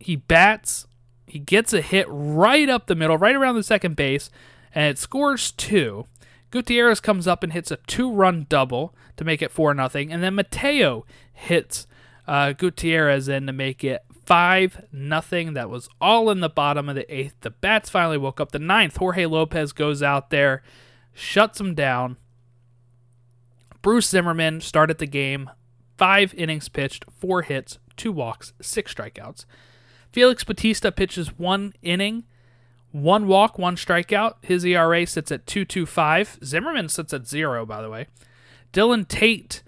He 0.00 0.16
bats. 0.16 0.86
He 1.26 1.38
gets 1.38 1.72
a 1.72 1.80
hit 1.80 2.06
right 2.08 2.68
up 2.68 2.86
the 2.86 2.94
middle, 2.94 3.16
right 3.16 3.34
around 3.34 3.56
the 3.56 3.62
second 3.62 3.96
base, 3.96 4.30
and 4.74 4.86
it 4.86 4.98
scores 4.98 5.50
two. 5.52 6.06
Gutierrez 6.54 7.00
comes 7.00 7.26
up 7.26 7.42
and 7.42 7.52
hits 7.52 7.72
a 7.72 7.78
two-run 7.78 8.46
double 8.48 8.94
to 9.16 9.24
make 9.24 9.42
it 9.42 9.50
four 9.50 9.74
nothing, 9.74 10.12
and 10.12 10.22
then 10.22 10.36
Mateo 10.36 11.04
hits 11.32 11.88
uh, 12.28 12.52
Gutierrez 12.52 13.26
in 13.26 13.48
to 13.48 13.52
make 13.52 13.82
it 13.82 14.04
five 14.24 14.84
nothing. 14.92 15.54
That 15.54 15.68
was 15.68 15.88
all 16.00 16.30
in 16.30 16.38
the 16.38 16.48
bottom 16.48 16.88
of 16.88 16.94
the 16.94 17.12
eighth. 17.12 17.34
The 17.40 17.50
bats 17.50 17.90
finally 17.90 18.18
woke 18.18 18.40
up. 18.40 18.52
The 18.52 18.60
ninth, 18.60 18.98
Jorge 18.98 19.26
Lopez 19.26 19.72
goes 19.72 20.00
out 20.00 20.30
there, 20.30 20.62
shuts 21.12 21.58
them 21.58 21.74
down. 21.74 22.18
Bruce 23.82 24.08
Zimmermann 24.08 24.60
started 24.60 24.98
the 24.98 25.06
game. 25.06 25.50
Five 25.98 26.32
innings 26.34 26.68
pitched, 26.68 27.04
four 27.18 27.42
hits, 27.42 27.80
two 27.96 28.12
walks, 28.12 28.52
six 28.62 28.94
strikeouts. 28.94 29.44
Felix 30.12 30.44
Bautista 30.44 30.92
pitches 30.92 31.36
one 31.36 31.72
inning 31.82 32.26
one 32.94 33.26
walk, 33.26 33.58
one 33.58 33.74
strikeout. 33.74 34.34
His 34.42 34.64
ERA 34.64 35.04
sits 35.04 35.32
at 35.32 35.46
2.25. 35.46 36.44
Zimmermann 36.44 36.88
sits 36.88 37.12
at 37.12 37.26
zero, 37.26 37.66
by 37.66 37.82
the 37.82 37.90
way. 37.90 38.06
Dylan 38.72 39.08
Tate 39.08 39.64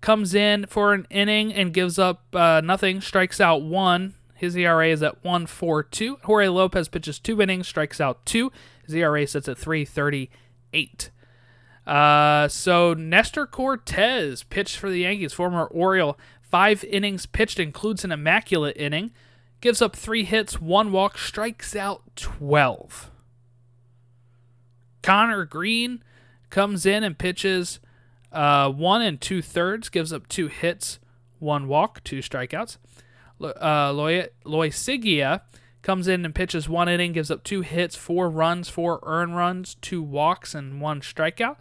comes 0.00 0.34
in 0.34 0.66
for 0.66 0.92
an 0.92 1.06
inning 1.10 1.54
and 1.54 1.72
gives 1.72 1.96
up 1.96 2.24
uh, 2.34 2.60
nothing, 2.60 3.00
strikes 3.00 3.40
out 3.40 3.62
one. 3.62 4.14
His 4.34 4.56
ERA 4.56 4.88
is 4.88 5.00
at 5.00 5.22
1.42. 5.22 6.22
Jorge 6.22 6.48
Lopez 6.48 6.88
pitches 6.88 7.20
two 7.20 7.40
innings, 7.40 7.68
strikes 7.68 8.00
out 8.00 8.26
two. 8.26 8.50
His 8.84 8.96
ERA 8.96 9.24
sits 9.28 9.48
at 9.48 9.56
3.38. 9.56 11.10
Uh, 11.86 12.48
so 12.48 12.94
Nestor 12.94 13.46
Cortes 13.46 14.42
pitched 14.42 14.76
for 14.76 14.90
the 14.90 14.98
Yankees, 14.98 15.32
former 15.32 15.66
Oriole. 15.66 16.18
Five 16.42 16.82
innings 16.82 17.26
pitched, 17.26 17.60
includes 17.60 18.04
an 18.04 18.10
immaculate 18.10 18.76
inning 18.76 19.12
gives 19.64 19.80
up 19.80 19.96
three 19.96 20.24
hits, 20.24 20.60
one 20.60 20.92
walk, 20.92 21.16
strikes 21.16 21.74
out 21.74 22.02
12. 22.16 23.10
Connor 25.02 25.46
Green 25.46 26.04
comes 26.50 26.84
in 26.84 27.02
and 27.02 27.16
pitches 27.16 27.80
uh, 28.30 28.70
one 28.70 29.00
and 29.00 29.18
two 29.18 29.40
thirds, 29.40 29.88
gives 29.88 30.12
up 30.12 30.28
two 30.28 30.48
hits, 30.48 30.98
one 31.38 31.66
walk, 31.66 32.04
two 32.04 32.18
strikeouts. 32.18 32.76
Uh, 33.40 33.90
Loy, 33.90 34.26
Loaisiga 34.44 35.40
comes 35.80 36.08
in 36.08 36.26
and 36.26 36.34
pitches 36.34 36.68
one 36.68 36.90
inning, 36.90 37.12
gives 37.12 37.30
up 37.30 37.42
two 37.42 37.62
hits, 37.62 37.96
four 37.96 38.28
runs, 38.28 38.68
four 38.68 39.00
earned 39.02 39.34
runs, 39.34 39.76
two 39.76 40.02
walks, 40.02 40.54
and 40.54 40.78
one 40.78 41.00
strikeout. 41.00 41.56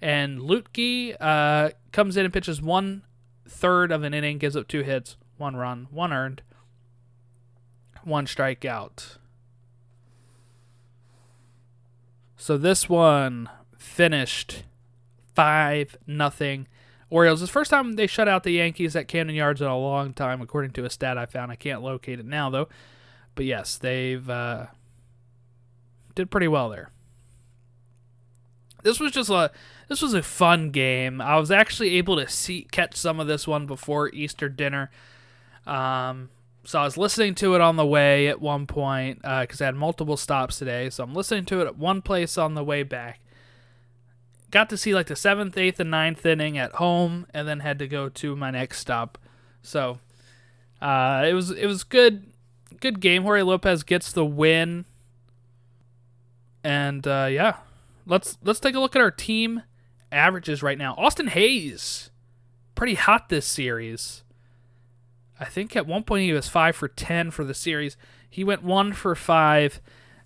And 0.00 0.38
Luetge 0.38 1.14
uh, 1.20 1.72
comes 1.92 2.16
in 2.16 2.24
and 2.24 2.32
pitches 2.32 2.62
one 2.62 3.02
third 3.46 3.92
of 3.92 4.02
an 4.02 4.14
inning, 4.14 4.38
gives 4.38 4.56
up 4.56 4.66
two 4.66 4.82
hits, 4.82 5.18
one 5.36 5.56
run, 5.56 5.88
one 5.90 6.10
earned, 6.10 6.40
one 8.06 8.26
strikeout. 8.26 9.16
So 12.36 12.58
this 12.58 12.88
one 12.88 13.48
finished 13.78 14.64
five 15.34 15.96
nothing. 16.06 16.66
Orioles. 17.10 17.42
It's 17.42 17.50
the 17.50 17.52
first 17.52 17.70
time 17.70 17.92
they 17.92 18.06
shut 18.06 18.28
out 18.28 18.42
the 18.42 18.50
Yankees 18.50 18.96
at 18.96 19.06
Camden 19.06 19.36
Yards 19.36 19.60
in 19.60 19.68
a 19.68 19.78
long 19.78 20.14
time, 20.14 20.40
according 20.40 20.72
to 20.72 20.84
a 20.84 20.90
stat 20.90 21.16
I 21.16 21.26
found. 21.26 21.52
I 21.52 21.54
can't 21.56 21.82
locate 21.82 22.18
it 22.18 22.26
now 22.26 22.50
though. 22.50 22.68
But 23.34 23.44
yes, 23.44 23.76
they've 23.76 24.28
uh, 24.28 24.66
did 26.14 26.30
pretty 26.30 26.48
well 26.48 26.70
there. 26.70 26.90
This 28.82 29.00
was 29.00 29.12
just 29.12 29.30
a 29.30 29.50
this 29.88 30.02
was 30.02 30.12
a 30.12 30.22
fun 30.22 30.70
game. 30.70 31.20
I 31.20 31.36
was 31.36 31.50
actually 31.50 31.96
able 31.96 32.16
to 32.16 32.28
see 32.28 32.66
catch 32.70 32.96
some 32.96 33.20
of 33.20 33.26
this 33.26 33.46
one 33.46 33.66
before 33.66 34.08
Easter 34.10 34.48
dinner. 34.48 34.90
Um, 35.66 36.30
so 36.64 36.78
I 36.78 36.84
was 36.84 36.96
listening 36.96 37.34
to 37.36 37.54
it 37.54 37.60
on 37.60 37.76
the 37.76 37.86
way 37.86 38.26
at 38.28 38.40
one 38.40 38.66
point 38.66 39.20
because 39.22 39.60
uh, 39.60 39.64
I 39.64 39.66
had 39.66 39.74
multiple 39.74 40.16
stops 40.16 40.58
today. 40.58 40.88
So 40.90 41.04
I'm 41.04 41.14
listening 41.14 41.44
to 41.46 41.60
it 41.60 41.66
at 41.66 41.76
one 41.76 42.00
place 42.00 42.38
on 42.38 42.54
the 42.54 42.64
way 42.64 42.82
back. 42.82 43.20
Got 44.50 44.70
to 44.70 44.76
see 44.76 44.94
like 44.94 45.06
the 45.06 45.16
seventh, 45.16 45.58
eighth, 45.58 45.78
and 45.78 45.90
ninth 45.90 46.24
inning 46.24 46.56
at 46.56 46.72
home, 46.72 47.26
and 47.34 47.46
then 47.46 47.60
had 47.60 47.78
to 47.80 47.88
go 47.88 48.08
to 48.08 48.36
my 48.36 48.50
next 48.50 48.78
stop. 48.78 49.18
So 49.62 49.98
uh, 50.80 51.24
it 51.28 51.34
was 51.34 51.50
it 51.50 51.66
was 51.66 51.84
good, 51.84 52.32
good 52.80 53.00
game. 53.00 53.24
Jorge 53.24 53.42
Lopez 53.42 53.82
gets 53.82 54.12
the 54.12 54.24
win, 54.24 54.84
and 56.62 57.06
uh, 57.06 57.28
yeah, 57.30 57.56
let's 58.06 58.38
let's 58.42 58.60
take 58.60 58.74
a 58.74 58.80
look 58.80 58.96
at 58.96 59.02
our 59.02 59.10
team 59.10 59.62
averages 60.12 60.62
right 60.62 60.78
now. 60.78 60.94
Austin 60.96 61.26
Hays, 61.26 62.10
pretty 62.74 62.94
hot 62.94 63.28
this 63.28 63.46
series. 63.46 64.23
I 65.38 65.46
think 65.46 65.74
at 65.76 65.86
one 65.86 66.04
point 66.04 66.24
he 66.24 66.32
was 66.32 66.48
five 66.48 66.76
for 66.76 66.88
ten 66.88 67.30
for 67.30 67.44
the 67.44 67.54
series. 67.54 67.96
He 68.28 68.44
went 68.44 68.62
one 68.62 68.92
for 68.92 69.14
five 69.14 69.80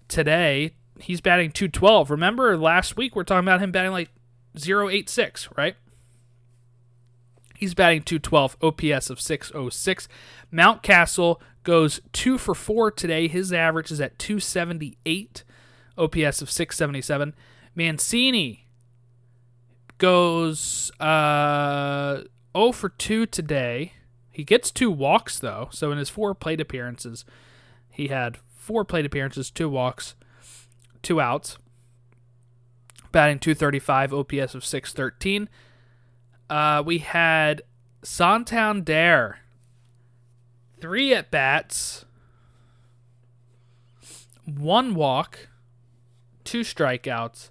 today. 0.09 0.75
He's 1.01 1.21
batting 1.21 1.53
212. 1.53 2.11
Remember 2.11 2.57
last 2.57 2.97
week 2.97 3.15
we're 3.15 3.25
talking 3.25 3.47
about 3.47 3.61
him 3.61 3.71
batting 3.71 3.93
like 3.93 4.11
086, 4.57 5.49
right? 5.57 5.77
He's 7.57 7.75
batting 7.75 8.03
212, 8.03 8.57
OPS 8.63 9.11
of 9.11 9.21
606. 9.21 10.09
Mountcastle 10.53 11.41
goes 11.65 12.01
2 12.13 12.39
for 12.39 12.55
4 12.55 12.91
today. 12.93 13.27
His 13.29 13.53
average 13.53 13.91
is 13.91 14.01
at 14.01 14.19
278, 14.19 15.45
OPS 15.97 16.43
of 16.43 16.51
677. 16.51 17.35
Mancini 17.75 18.69
goes 19.99 20.93
uh 21.01 22.23
0 22.57 22.73
for 22.73 22.89
2 22.91 23.27
today. 23.27 23.93
He 24.39 24.45
gets 24.45 24.71
two 24.71 24.89
walks, 24.89 25.41
though. 25.41 25.69
So 25.73 25.91
in 25.91 25.99
his 25.99 26.11
four 26.11 26.33
plate 26.33 26.61
appearances, 26.61 27.25
he 27.91 28.07
had 28.07 28.39
four 28.55 28.85
plate 28.85 29.05
appearances, 29.05 29.51
two 29.51 29.69
walks, 29.69 30.15
two 31.03 31.21
outs. 31.21 31.59
Batting 33.11 33.41
235, 33.41 34.15
OPS 34.15 34.55
of 34.55 34.65
613. 34.65 35.49
Uh, 36.49 36.85
we 36.87 36.99
had 36.99 37.63
Santander, 38.05 39.41
three 40.81 41.13
at 41.13 41.33
bats, 41.33 42.05
one 44.45 44.95
walk, 44.95 45.49
two 46.45 46.61
strikeouts, 46.61 47.51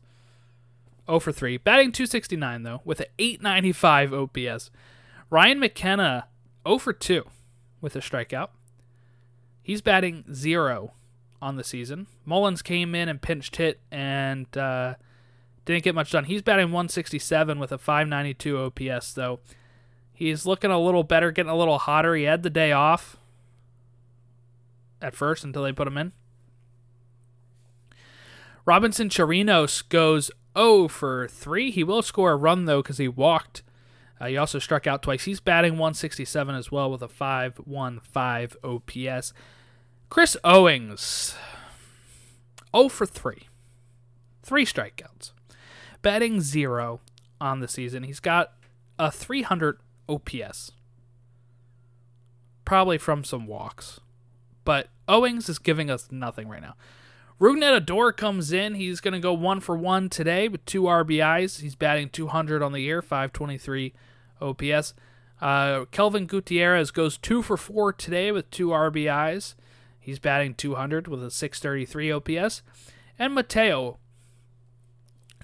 0 1.06 1.20
for 1.20 1.34
3. 1.34 1.58
Batting 1.58 1.92
269, 1.92 2.64
though, 2.64 2.82
with 2.86 3.02
an 3.02 3.08
895 3.20 4.14
OPS. 4.14 4.72
Ryan 5.30 5.60
McKenna, 5.60 6.28
0 6.68 6.78
for 6.80 6.94
2 6.94 7.24
with 7.82 7.96
a 7.96 8.00
strikeout. 8.00 8.50
He's 9.62 9.82
batting 9.82 10.26
0 10.34 10.94
on 11.42 11.56
the 11.56 11.64
season. 11.64 12.08
Mullins 12.26 12.62
came 12.62 12.96
in 12.96 13.10
and 13.10 13.22
pinched 13.22 13.56
hit 13.58 13.80
and 13.92 14.56
uh, 14.58 14.96
didn't 15.66 15.84
get 15.84 15.96
much 15.96 16.12
done. 16.12 16.26
He's 16.26 16.42
batting 16.42 16.68
167 16.68 17.60
with 17.60 17.72
a 17.72 17.78
592 17.78 18.58
OPS, 18.58 19.14
though. 19.14 19.40
He's 20.14 20.46
looking 20.46 20.72
a 20.72 20.80
little 20.80 21.04
better, 21.04 21.32
getting 21.32 21.52
a 21.52 21.58
little 21.58 21.78
hotter. 21.78 22.16
He 22.16 22.24
had 22.24 22.44
the 22.44 22.50
day 22.50 22.72
off 22.72 23.18
at 25.02 25.16
first 25.16 25.44
until 25.44 25.64
they 25.64 25.72
put 25.72 25.88
him 25.88 25.98
in. 25.98 26.12
Robinson 28.66 29.10
Chirinos 29.10 29.88
goes 29.88 30.32
0 30.58 30.88
for 30.88 31.28
3. 31.28 31.72
He 31.72 31.84
will 31.84 32.02
score 32.02 32.32
a 32.32 32.36
run, 32.36 32.66
though, 32.66 32.82
because 32.82 32.98
he 32.98 33.08
walked. 33.08 33.62
Uh, 34.20 34.28
he 34.28 34.38
also 34.38 34.60
struck 34.60 34.88
out 34.88 35.04
twice. 35.04 35.26
He's 35.26 35.40
batting 35.40 35.74
167 35.74 36.56
as 36.56 36.72
well 36.72 36.90
with 36.90 37.02
a 37.02 37.08
515 37.08 38.58
OPS. 38.64 39.34
Chris 40.10 40.38
Owings, 40.44 41.36
0 42.76 42.90
for 42.90 43.06
3. 43.06 43.48
Three 44.44 44.66
strikeouts. 44.66 45.34
Batting 46.02 46.42
0 46.42 47.02
on 47.42 47.60
the 47.60 47.68
season. 47.68 48.04
He's 48.04 48.20
got 48.20 48.54
a 48.98 49.12
300 49.12 49.80
OPS. 50.08 50.72
Probably 52.64 52.98
from 52.98 53.24
some 53.24 53.46
walks. 53.46 54.00
But 54.64 54.90
Owings 55.08 55.50
is 55.50 55.60
giving 55.60 55.90
us 55.90 56.08
nothing 56.12 56.48
right 56.48 56.62
now. 56.62 56.76
Rougned 57.40 57.64
Odor 57.64 58.12
comes 58.12 58.52
in. 58.52 58.76
He's 58.76 59.00
going 59.00 59.14
to 59.14 59.20
go 59.20 59.34
one 59.34 59.60
for 59.60 59.78
one 59.78 60.10
today 60.10 60.48
with 60.48 60.66
two 60.66 60.84
RBIs. 60.84 61.62
He's 61.62 61.76
batting 61.76 62.10
200 62.10 62.64
on 62.64 62.72
the 62.72 62.80
year, 62.80 63.02
523 63.02 63.94
OPS. 64.42 64.94
Uh, 65.40 65.86
Kelvin 65.92 66.26
Gutierrez 66.26 66.90
goes 66.90 67.18
two 67.18 67.44
for 67.44 67.56
four 67.56 67.94
today 67.94 68.32
with 68.32 68.50
two 68.50 68.70
RBIs. 68.70 69.54
He's 70.00 70.18
batting 70.18 70.56
200 70.56 71.08
with 71.08 71.24
a 71.24 71.30
633 71.30 72.12
OPS. 72.12 72.64
And 73.20 73.36
Mateo 73.36 74.00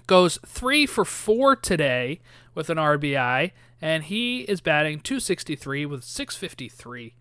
goes 0.06 0.38
three 0.44 0.86
for 0.86 1.04
four 1.04 1.54
today 1.54 2.20
with 2.54 2.70
an 2.70 2.78
RBI, 2.78 3.52
and 3.80 4.04
he 4.04 4.40
is 4.42 4.60
batting 4.60 5.00
263 5.00 5.86
with 5.86 6.02
653 6.02 7.14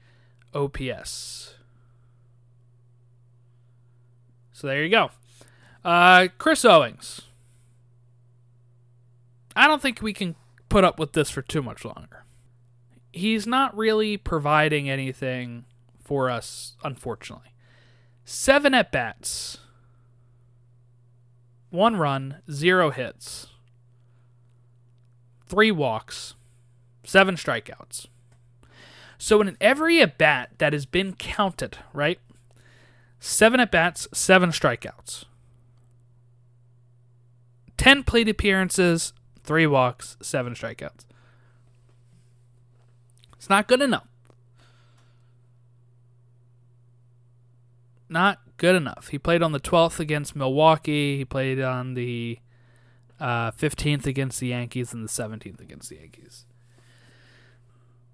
OPS. 0.54 1.56
So 4.64 4.68
there 4.68 4.82
you 4.82 4.90
go. 4.90 5.12
Uh, 5.84 6.30
Chris 6.38 6.64
Owings. 6.64 7.24
I 9.58 9.68
don't 9.68 9.82
think 9.82 10.02
we 10.02 10.14
can 10.14 10.38
put 10.70 10.86
up 10.86 10.98
with 10.98 11.12
this 11.12 11.30
for 11.30 11.42
too 11.42 11.62
much 11.62 11.84
longer. 11.84 12.24
He's 13.12 13.46
not 13.46 13.76
really 13.76 14.16
providing 14.16 14.90
anything 14.90 15.66
for 16.02 16.30
us, 16.30 16.78
unfortunately. 16.82 17.50
Seven 18.24 18.74
at 18.74 18.90
bats, 18.90 19.58
one 21.70 21.98
run, 21.98 22.38
zero 22.50 22.90
hits, 22.90 23.48
three 25.46 25.72
walks, 25.72 26.36
seven 27.04 27.36
strikeouts. 27.36 28.08
So 29.18 29.42
in 29.42 29.58
every 29.60 30.02
at 30.02 30.18
bat 30.18 30.52
that 30.60 30.72
has 30.72 30.86
been 30.86 31.16
counted, 31.18 31.80
right? 31.92 32.20
Seven 33.26 33.62
at 33.62 33.72
bats, 33.72 34.06
seven 34.12 34.50
strikeouts. 34.50 35.24
10 37.78 38.04
plate 38.04 38.28
appearances, 38.28 39.14
three 39.46 39.66
walks, 39.66 40.18
seven 40.22 40.56
strikeouts. 40.56 41.06
It's 43.38 43.50
not 43.50 43.70
good 43.70 43.82
enough. 43.82 44.10
Not 48.10 48.42
good 48.58 48.76
enough. 48.76 49.08
He 49.08 49.18
played 49.18 49.42
on 49.42 49.54
the 49.54 49.60
12th 49.62 50.02
against 50.02 50.36
Milwaukee. 50.36 51.16
He 51.16 51.24
played 51.24 51.62
on 51.62 51.94
the 51.94 52.40
uh, 53.22 53.52
15th 53.52 54.06
against 54.06 54.42
the 54.42 54.48
Yankees 54.48 54.94
and 54.94 55.02
the 55.02 55.10
17th 55.10 55.62
against 55.62 55.90
the 55.90 55.96
Yankees. 55.96 56.46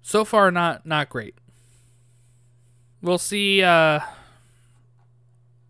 So 0.02 0.24
far, 0.24 0.52
not 0.52 0.86
not 0.86 1.08
great. 1.08 1.34
We'll 3.02 3.18
see. 3.18 3.60
Uh, 3.64 3.98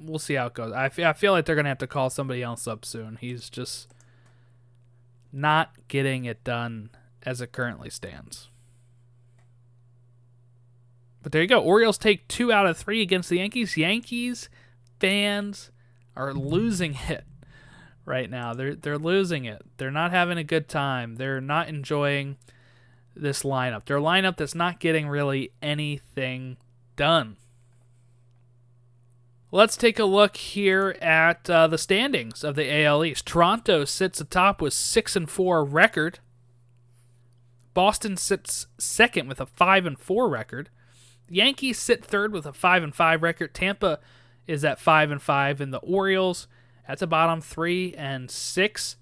we'll 0.01 0.19
see 0.19 0.35
how 0.35 0.47
it 0.47 0.55
goes. 0.55 0.73
I 0.73 0.89
feel, 0.89 1.07
I 1.07 1.13
feel 1.13 1.33
like 1.33 1.45
they're 1.45 1.57
gonna 1.57 1.69
have 1.69 1.79
to 1.79 1.87
call 1.87 2.11
somebody 2.11 2.43
else 2.43 2.67
up 2.67 2.85
soon. 2.85 3.19
He's 3.21 3.51
just 3.51 3.93
not 5.33 5.73
getting 5.89 6.25
it 6.25 6.43
done 6.45 6.91
as 7.23 7.41
it 7.41 7.53
currently 7.53 7.91
stands. 7.91 8.49
But 11.23 11.33
there 11.33 11.43
you 11.43 11.49
go. 11.49 11.61
Orioles 11.61 11.99
take 11.99 12.27
two 12.29 12.53
out 12.53 12.67
of 12.67 12.77
three 12.77 13.03
against 13.03 13.29
the 13.29 13.37
Yankees. 13.37 13.77
Yankees 13.77 14.49
fans 14.99 15.71
are 16.17 16.33
losing 16.33 16.95
it 17.09 17.25
right 18.05 18.31
now. 18.31 18.55
They're 18.55 18.75
they're 18.75 18.99
losing 18.99 19.45
it. 19.45 19.63
They're 19.77 19.91
not 19.91 20.11
having 20.11 20.39
a 20.39 20.45
good 20.45 20.69
time. 20.69 21.17
They're 21.17 21.41
not 21.41 21.69
enjoying 21.69 22.37
this 23.15 23.43
lineup. 23.43 23.85
Their 23.85 23.99
lineup 23.99 24.37
that's 24.37 24.55
not 24.55 24.81
getting 24.81 25.09
really 25.09 25.53
anything 25.61 26.57
done. 26.97 27.37
Let's 29.53 29.77
take 29.77 29.99
a 29.99 30.05
look 30.05 30.37
here 30.37 30.97
at 31.01 31.51
uh, 31.51 31.67
the 31.67 31.79
standings 31.79 32.45
of 32.45 32.55
the 32.55 32.73
AL 32.85 33.05
East. 33.05 33.27
Toronto 33.27 33.85
sits 33.85 34.21
atop 34.21 34.63
with 34.63 34.73
six 34.73 35.17
and 35.17 35.29
four 35.29 35.65
record. 35.65 36.21
Boston 37.75 38.17
sits 38.17 38.69
second 38.79 39.29
with 39.29 39.41
a 39.41 39.47
five 39.47 39.87
and 39.87 39.99
four 39.99 40.29
record. 40.29 40.71
Yankees 41.29 41.79
sit 41.79 42.05
third 42.05 42.33
with 42.33 42.47
a 42.47 42.53
five 42.53 42.85
and 42.85 42.95
five 42.95 43.25
record. 43.25 43.53
Tampa 43.53 43.99
is 44.47 44.65
at 44.65 44.79
five 44.79 45.11
and 45.11 45.21
five, 45.21 45.61
and 45.61 45.75
the 45.75 45.79
Orioles 45.79 46.47
at 46.87 46.99
the 46.99 47.07
bottom 47.09 47.41
three 47.41 47.93
and 47.95 48.31
six. 48.31 48.97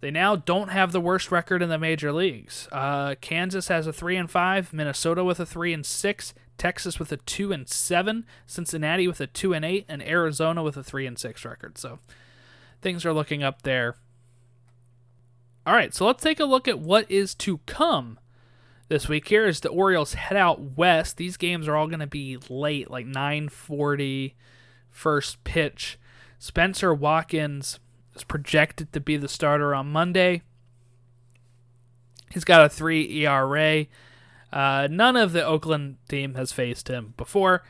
They 0.00 0.10
now 0.10 0.36
don't 0.36 0.68
have 0.68 0.92
the 0.92 1.00
worst 1.00 1.30
record 1.30 1.60
in 1.60 1.68
the 1.68 1.78
major 1.78 2.12
leagues. 2.12 2.68
Uh, 2.72 3.16
Kansas 3.20 3.68
has 3.68 3.86
a 3.86 3.92
three 3.92 4.16
and 4.16 4.30
five, 4.30 4.72
Minnesota 4.72 5.24
with 5.24 5.40
a 5.40 5.46
three 5.46 5.74
and 5.74 5.84
six, 5.84 6.32
Texas 6.58 6.98
with 6.98 7.12
a 7.12 7.16
two 7.18 7.52
and 7.52 7.68
seven, 7.68 8.26
Cincinnati 8.46 9.06
with 9.08 9.20
a 9.20 9.26
two 9.26 9.54
and 9.54 9.64
eight, 9.64 9.86
and 9.88 10.02
Arizona 10.02 10.62
with 10.62 10.76
a 10.76 10.82
three 10.82 11.06
and 11.06 11.18
six 11.18 11.44
record. 11.44 11.78
So 11.78 12.00
things 12.82 13.06
are 13.06 13.12
looking 13.12 13.42
up 13.42 13.62
there. 13.62 13.96
All 15.66 15.74
right, 15.74 15.94
so 15.94 16.06
let's 16.06 16.22
take 16.22 16.40
a 16.40 16.44
look 16.44 16.66
at 16.66 16.78
what 16.78 17.10
is 17.10 17.34
to 17.36 17.58
come 17.66 18.18
this 18.88 19.08
week. 19.08 19.28
Here 19.28 19.46
as 19.46 19.60
the 19.60 19.68
Orioles 19.68 20.14
head 20.14 20.36
out 20.36 20.76
west. 20.76 21.16
These 21.16 21.36
games 21.36 21.68
are 21.68 21.76
all 21.76 21.86
going 21.86 22.00
to 22.00 22.06
be 22.06 22.38
late, 22.48 22.90
like 22.90 23.06
9:40 23.06 24.34
first 24.90 25.44
pitch. 25.44 25.98
Spencer 26.38 26.94
Watkins 26.94 27.78
is 28.14 28.24
projected 28.24 28.92
to 28.92 29.00
be 29.00 29.16
the 29.16 29.28
starter 29.28 29.74
on 29.74 29.92
Monday. 29.92 30.42
He's 32.30 32.44
got 32.44 32.64
a 32.64 32.68
3 32.68 33.24
ERA. 33.24 33.86
Uh, 34.52 34.88
none 34.90 35.16
of 35.16 35.32
the 35.32 35.44
Oakland 35.44 35.96
team 36.08 36.34
has 36.34 36.52
faced 36.52 36.88
him 36.88 37.14
before. 37.16 37.62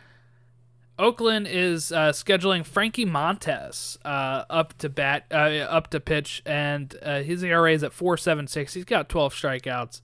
Oakland 0.98 1.46
is 1.48 1.92
uh, 1.92 2.10
scheduling 2.10 2.66
Frankie 2.66 3.06
Montas 3.06 3.98
uh, 4.04 4.44
up 4.50 4.76
to 4.78 4.88
bat, 4.88 5.26
uh, 5.30 5.66
up 5.70 5.90
to 5.90 6.00
pitch, 6.00 6.42
and 6.44 6.96
uh, 7.02 7.22
his 7.22 7.42
ERA 7.44 7.72
is 7.72 7.84
at 7.84 7.92
4.76. 7.92 8.72
He's 8.72 8.84
got 8.84 9.08
12 9.08 9.32
strikeouts 9.32 10.00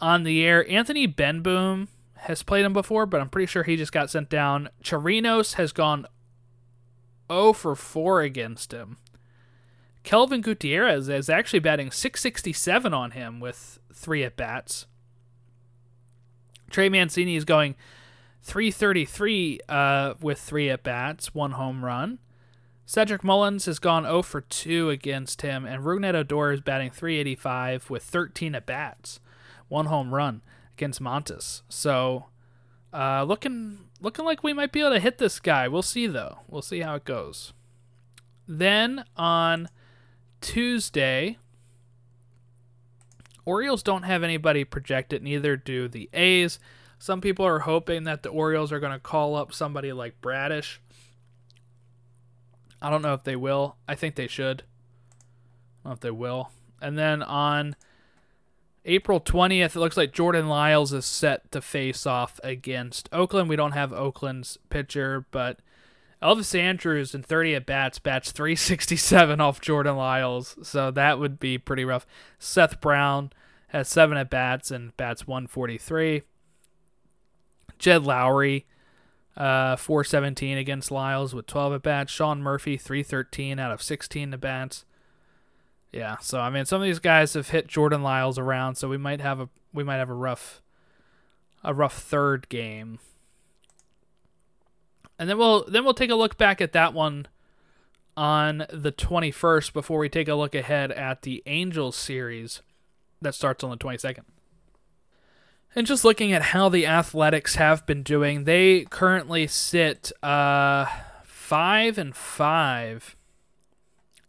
on 0.00 0.22
the 0.22 0.44
air. 0.44 0.68
Anthony 0.70 1.06
Bemboom 1.06 1.88
has 2.14 2.42
played 2.42 2.64
him 2.64 2.72
before, 2.72 3.04
but 3.04 3.20
I'm 3.20 3.28
pretty 3.28 3.46
sure 3.46 3.64
he 3.64 3.76
just 3.76 3.92
got 3.92 4.10
sent 4.10 4.30
down. 4.30 4.70
Chirinos 4.82 5.54
has 5.54 5.72
gone 5.72 6.06
0 7.30 7.52
for 7.52 7.74
4 7.74 8.22
against 8.22 8.72
him. 8.72 8.96
Kelvin 10.04 10.40
Gutierrez 10.40 11.10
is 11.10 11.28
actually 11.28 11.58
batting 11.58 11.90
667 11.90 12.94
on 12.94 13.10
him 13.10 13.40
with 13.40 13.78
three 13.92 14.24
at 14.24 14.36
bats. 14.36 14.86
Trey 16.70 16.88
Mancini 16.88 17.36
is 17.36 17.44
going 17.44 17.74
333 18.42 19.60
uh, 19.68 20.14
with 20.20 20.38
three 20.38 20.70
at 20.70 20.82
bats, 20.82 21.34
one 21.34 21.52
home 21.52 21.84
run. 21.84 22.18
Cedric 22.86 23.22
Mullins 23.22 23.66
has 23.66 23.78
gone 23.78 24.04
0 24.04 24.22
for 24.22 24.40
2 24.40 24.88
against 24.88 25.42
him, 25.42 25.66
and 25.66 25.84
Rougned 25.84 26.14
Odor 26.14 26.52
is 26.52 26.62
batting 26.62 26.90
385 26.90 27.90
with 27.90 28.02
13 28.02 28.54
at 28.54 28.64
bats, 28.64 29.20
one 29.68 29.86
home 29.86 30.14
run 30.14 30.40
against 30.72 31.02
Montas. 31.02 31.62
So, 31.68 32.26
uh, 32.92 33.24
looking 33.24 33.80
looking 34.00 34.24
like 34.24 34.42
we 34.42 34.54
might 34.54 34.72
be 34.72 34.80
able 34.80 34.92
to 34.92 35.00
hit 35.00 35.18
this 35.18 35.38
guy. 35.38 35.68
We'll 35.68 35.82
see 35.82 36.06
though. 36.06 36.38
We'll 36.48 36.62
see 36.62 36.80
how 36.80 36.94
it 36.94 37.04
goes. 37.04 37.52
Then 38.46 39.04
on 39.16 39.68
Tuesday, 40.40 41.36
Orioles 43.48 43.82
don't 43.82 44.02
have 44.02 44.22
anybody 44.22 44.62
projected, 44.62 45.22
neither 45.22 45.56
do 45.56 45.88
the 45.88 46.10
A's. 46.12 46.58
Some 46.98 47.22
people 47.22 47.46
are 47.46 47.60
hoping 47.60 48.04
that 48.04 48.22
the 48.22 48.28
Orioles 48.28 48.72
are 48.72 48.78
going 48.78 48.92
to 48.92 48.98
call 48.98 49.34
up 49.36 49.54
somebody 49.54 49.90
like 49.90 50.20
Bradish. 50.20 50.82
I 52.82 52.90
don't 52.90 53.00
know 53.00 53.14
if 53.14 53.24
they 53.24 53.36
will. 53.36 53.76
I 53.88 53.94
think 53.94 54.16
they 54.16 54.26
should. 54.26 54.64
I 55.82 55.88
don't 55.88 55.90
know 55.90 55.92
if 55.92 56.00
they 56.00 56.10
will. 56.10 56.50
And 56.82 56.98
then 56.98 57.22
on 57.22 57.74
April 58.84 59.18
20th, 59.18 59.74
it 59.74 59.80
looks 59.80 59.96
like 59.96 60.12
Jordan 60.12 60.48
Lyles 60.48 60.92
is 60.92 61.06
set 61.06 61.50
to 61.52 61.62
face 61.62 62.04
off 62.04 62.38
against 62.44 63.08
Oakland. 63.14 63.48
We 63.48 63.56
don't 63.56 63.72
have 63.72 63.94
Oakland's 63.94 64.58
pitcher, 64.68 65.24
but 65.30 65.60
Elvis 66.22 66.54
Andrus 66.54 67.14
in 67.14 67.22
30 67.22 67.54
at 67.54 67.64
bats 67.66 67.98
bats 67.98 68.30
367 68.30 69.40
off 69.40 69.62
Jordan 69.62 69.96
Lyles, 69.96 70.58
so 70.62 70.90
that 70.90 71.18
would 71.18 71.40
be 71.40 71.56
pretty 71.56 71.86
rough. 71.86 72.06
Seth 72.38 72.80
Brown 72.82 73.32
has 73.68 73.88
seven 73.88 74.16
at 74.16 74.30
bats 74.30 74.70
and 74.70 74.96
bats 74.96 75.26
143. 75.26 76.22
Jed 77.78 78.02
Lowrie, 78.02 78.64
uh, 79.36 79.76
417 79.76 80.58
against 80.58 80.90
Lyles 80.90 81.34
with 81.34 81.46
12 81.46 81.74
at 81.74 81.82
bats. 81.82 82.12
Sean 82.12 82.42
Murphy, 82.42 82.76
313 82.76 83.58
out 83.58 83.70
of 83.70 83.82
16 83.82 84.34
at 84.34 84.40
bats. 84.40 84.84
Yeah, 85.92 86.16
so 86.18 86.40
I 86.40 86.50
mean, 86.50 86.66
some 86.66 86.82
of 86.82 86.86
these 86.86 86.98
guys 86.98 87.34
have 87.34 87.48
hit 87.48 87.66
Jordan 87.66 88.02
Lyles 88.02 88.38
around, 88.38 88.74
so 88.74 88.88
we 88.88 88.98
might 88.98 89.20
have 89.20 89.40
a 89.40 89.48
we 89.72 89.84
might 89.84 89.96
have 89.96 90.10
a 90.10 90.14
rough 90.14 90.60
a 91.64 91.72
rough 91.72 91.98
third 91.98 92.48
game 92.48 92.98
and 95.18 95.28
then 95.28 95.36
we'll 95.36 95.64
then 95.64 95.84
we'll 95.84 95.94
take 95.94 96.10
a 96.10 96.14
look 96.14 96.38
back 96.38 96.60
at 96.60 96.72
that 96.72 96.94
one 96.94 97.26
on 98.16 98.66
the 98.72 98.92
21st 98.92 99.72
before 99.72 99.98
we 99.98 100.08
take 100.08 100.28
a 100.28 100.34
look 100.34 100.54
ahead 100.54 100.92
at 100.92 101.22
the 101.22 101.42
Angels 101.46 101.96
series 101.96 102.62
that 103.20 103.34
starts 103.34 103.64
on 103.64 103.70
the 103.70 103.76
22nd. 103.76 104.24
And 105.74 105.86
just 105.86 106.04
looking 106.04 106.32
at 106.32 106.42
how 106.42 106.68
the 106.68 106.86
Athletics 106.86 107.56
have 107.56 107.84
been 107.86 108.02
doing, 108.02 108.44
they 108.44 108.84
currently 108.84 109.46
sit 109.46 110.10
uh, 110.22 110.86
five 111.22 111.98
and 111.98 112.16
five. 112.16 113.16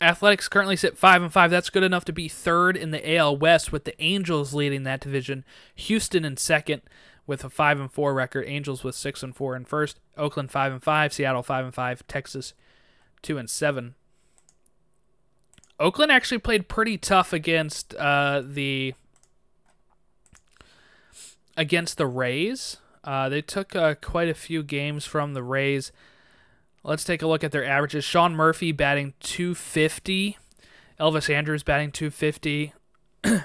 Athletics 0.01 0.47
currently 0.47 0.75
sit 0.75 0.97
five 0.97 1.21
and 1.21 1.31
five. 1.31 1.49
That's 1.49 1.69
good 1.69 1.83
enough 1.83 2.05
to 2.05 2.13
be 2.13 2.27
third 2.27 2.77
in 2.77 2.91
the 2.91 3.15
AL 3.15 3.37
West, 3.37 3.71
with 3.71 3.85
the 3.85 4.01
Angels 4.01 4.53
leading 4.53 4.83
that 4.83 5.01
division. 5.01 5.43
Houston 5.75 6.25
in 6.25 6.37
second, 6.37 6.81
with 7.25 7.43
a 7.43 7.49
five 7.49 7.79
and 7.79 7.91
four 7.91 8.13
record. 8.13 8.45
Angels 8.47 8.83
with 8.83 8.95
six 8.95 9.23
and 9.23 9.35
four 9.35 9.55
in 9.55 9.65
first. 9.65 9.99
Oakland 10.17 10.51
five 10.51 10.73
and 10.73 10.83
five. 10.83 11.13
Seattle 11.13 11.43
five 11.43 11.65
and 11.65 11.73
five. 11.73 12.05
Texas 12.07 12.53
two 13.21 13.37
and 13.37 13.49
seven. 13.49 13.95
Oakland 15.79 16.11
actually 16.11 16.39
played 16.39 16.67
pretty 16.67 16.97
tough 16.97 17.31
against 17.31 17.95
uh, 17.95 18.41
the 18.45 18.93
against 21.55 21.97
the 21.97 22.07
Rays. 22.07 22.77
Uh, 23.03 23.29
they 23.29 23.41
took 23.41 23.75
uh, 23.75 23.95
quite 23.95 24.27
a 24.27 24.33
few 24.33 24.61
games 24.61 25.05
from 25.05 25.33
the 25.33 25.43
Rays. 25.43 25.91
Let's 26.83 27.03
take 27.03 27.21
a 27.21 27.27
look 27.27 27.43
at 27.43 27.51
their 27.51 27.65
averages. 27.65 28.03
Sean 28.03 28.35
Murphy 28.35 28.71
batting 28.71 29.13
250. 29.19 30.37
Elvis 30.99 31.33
Andrus 31.33 31.63
batting 31.63 31.91
250. 31.91 32.73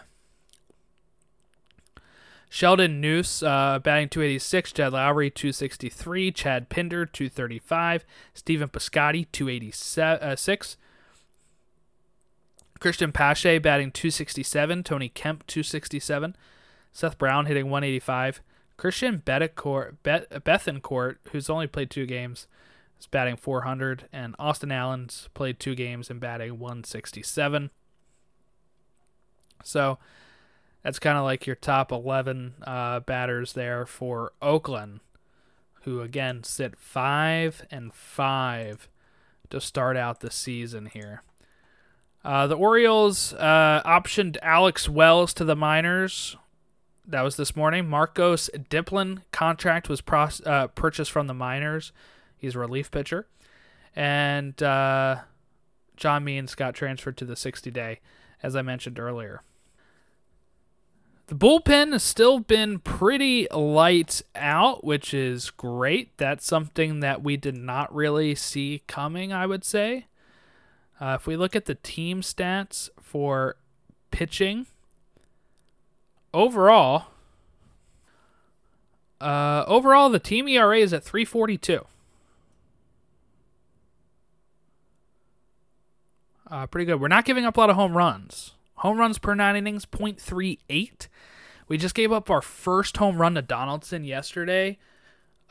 Sheldon 2.49 3.01
Neuse 3.01 3.42
uh, 3.42 3.81
batting 3.81 4.09
286, 4.09 4.73
Jed 4.73 4.92
Lowrie 4.92 5.35
263, 5.35 6.31
Chad 6.31 6.68
Pinder 6.68 7.05
235, 7.05 8.05
Stephen 8.33 8.68
Piscotty 8.68 9.27
286, 9.33 10.77
Cristian 12.85 13.14
Pache 13.14 13.57
batting 13.61 13.90
267, 13.92 14.83
Tony 14.83 15.09
Kemp 15.09 15.47
267, 15.47 16.37
Seth 16.92 17.16
Brown 17.16 17.47
hitting 17.47 17.70
185, 17.70 18.42
Christian 18.77 19.23
Bethancourt, 19.25 19.97
Bethancourt 20.05 21.16
who's 21.33 21.49
only 21.49 21.66
played 21.66 21.88
two 21.88 22.05
games, 22.05 22.47
is 23.01 23.07
batting 23.07 23.37
400, 23.37 24.07
and 24.12 24.37
Austin 24.38 24.70
Allen's 24.70 25.31
played 25.33 25.59
two 25.59 25.75
games 25.75 26.11
and 26.11 26.20
batting 26.20 26.59
167. 26.59 27.70
So 29.62 29.99
that's 30.83 30.99
kind 30.99 31.16
of 31.16 31.25
like 31.25 31.47
your 31.47 31.57
top 31.57 31.90
11 31.90 32.53
uh, 32.66 33.01
batters 33.01 33.55
there 33.55 33.87
for 33.87 34.35
Oakland, 34.42 35.01
who 35.85 36.03
again 36.03 36.44
sit 36.44 36.79
5 36.79 37.64
and 37.70 37.94
5 37.94 38.90
to 39.49 39.59
start 39.59 39.97
out 39.97 40.20
the 40.20 40.31
season 40.31 40.85
here. 40.85 41.23
Uh, 42.25 42.47
the 42.47 42.57
Orioles 42.57 43.35
uh, 43.35 43.83
optioned 43.85 44.39
Alex 44.41 44.89
Wells 44.89 45.35
to 45.35 45.45
the 45.45 45.55
minors. 45.55 46.37
That 47.07 47.21
was 47.21 47.37
this 47.37 47.55
morning. 47.55 47.87
Marcos 47.87 48.49
Diplan 48.55 49.21
contract 49.31 49.91
was 49.91 50.03
uh, 50.47 50.69
purchased 50.69 51.11
from 51.11 51.27
the 51.27 51.35
minors. 51.35 51.93
He's 52.37 52.55
a 52.55 52.59
relief 52.59 52.91
pitcher. 52.91 53.27
And 53.95 54.61
uh, 54.63 55.19
John 55.97 56.25
Means 56.25 56.55
got 56.55 56.75
transferred 56.75 57.19
to 57.19 57.27
the 57.27 57.37
60 57.37 57.71
day, 57.71 58.01
as 58.43 58.57
I 58.57 58.63
mentioned 58.63 58.99
earlier. 58.99 59.43
The 61.27 61.35
bullpen 61.35 61.93
has 61.93 62.03
still 62.03 62.41
been 62.41 62.79
pretty 62.79 63.49
lights 63.51 64.23
out, 64.35 64.85
which 64.85 65.15
is 65.15 65.51
great. 65.51 66.17
That's 66.17 66.47
something 66.47 67.01
that 67.01 67.23
we 67.23 67.37
did 67.37 67.57
not 67.57 67.95
really 67.95 68.35
see 68.35 68.83
coming, 68.87 69.33
I 69.33 69.47
would 69.47 69.65
say. 69.65 70.07
Uh, 71.00 71.16
if 71.20 71.26
we 71.26 71.37
look 71.37 71.57
at 71.57 71.66
the 71.66 71.74
team 71.74 72.20
stats 72.20 72.88
for 73.00 73.57
pitching, 74.11 74.66
overall, 76.33 77.07
uh, 79.20 79.64
overall 79.66 80.09
the 80.09 80.18
team 80.18 80.48
ERA 80.48 80.78
is 80.78 80.92
at 80.92 81.02
342. 81.02 81.85
Uh, 86.50 86.66
pretty 86.66 86.85
good. 86.85 87.00
We're 87.00 87.09
not 87.09 87.24
giving 87.24 87.44
up 87.44 87.57
a 87.57 87.61
lot 87.61 87.70
of 87.70 87.76
home 87.76 87.96
runs. 87.96 88.52
Home 88.76 88.98
runs 88.98 89.18
per 89.18 89.35
nine 89.35 89.57
innings, 89.57 89.87
0.38. 89.87 91.09
We 91.66 91.78
just 91.78 91.94
gave 91.94 92.12
up 92.12 92.30
our 92.30 92.42
first 92.42 92.98
home 92.98 93.16
run 93.16 93.35
to 93.35 93.42
Donaldson 93.42 94.04
yesterday 94.04 94.78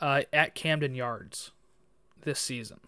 uh, 0.00 0.22
at 0.32 0.54
Camden 0.54 0.94
Yards 0.94 1.50
this 2.22 2.38
season. 2.38 2.80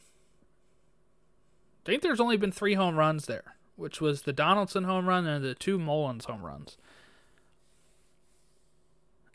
I 1.87 1.91
think 1.91 2.03
there's 2.03 2.19
only 2.19 2.37
been 2.37 2.51
three 2.51 2.75
home 2.75 2.97
runs 2.97 3.27
there, 3.27 3.55
which 3.77 4.01
was 4.01 4.23
the 4.23 4.33
Donaldson 4.33 4.83
home 4.83 5.09
run 5.09 5.25
and 5.25 5.45
the 5.45 5.55
two 5.55 5.79
Mullins 5.79 6.25
home 6.25 6.45
runs. 6.45 6.77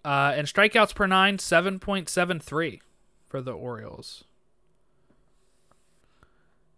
Uh, 0.03 0.33
and 0.35 0.47
strikeouts 0.47 0.93
per 0.93 1.07
nine, 1.07 1.37
7.73 1.37 2.81
for 3.29 3.41
the 3.41 3.53
Orioles. 3.53 4.25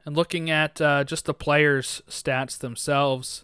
And 0.06 0.16
looking 0.16 0.52
at 0.52 0.80
uh, 0.80 1.06
just 1.06 1.26
the 1.26 1.34
players' 1.34 2.04
stats 2.08 2.56
themselves, 2.60 3.44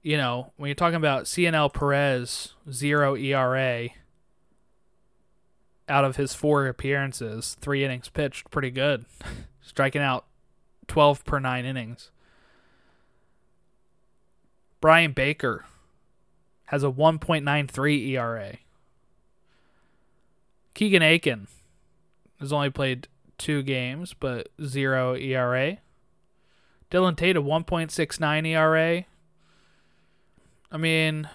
you 0.00 0.16
know, 0.16 0.52
when 0.58 0.68
you're 0.68 0.76
talking 0.76 0.94
about 0.94 1.26
Cionel 1.26 1.70
Perez, 1.70 2.54
zero 2.70 3.16
ERA 3.16 3.88
out 5.88 6.04
of 6.04 6.14
his 6.14 6.34
four 6.34 6.68
appearances, 6.68 7.56
three 7.60 7.84
innings 7.84 8.10
pitched, 8.10 8.48
pretty 8.52 8.70
good. 8.70 9.06
Striking 9.60 10.02
out 10.02 10.27
12 10.88 11.24
per 11.24 11.38
nine 11.38 11.64
innings. 11.64 12.10
Bryan 14.80 15.12
Baker 15.12 15.64
has 16.66 16.82
a 16.82 16.90
1.93 16.90 18.08
ERA. 18.10 18.56
Keegan 20.74 21.02
Akin 21.02 21.48
has 22.38 22.52
only 22.52 22.70
played 22.70 23.08
two 23.36 23.62
games, 23.62 24.14
but 24.18 24.48
zero 24.62 25.14
ERA. 25.14 25.78
Dylan 26.90 27.16
Tate, 27.16 27.36
a 27.36 27.42
1.69 27.42 28.46
ERA. 28.46 29.04
I 30.70 30.76
mean, 30.76 31.28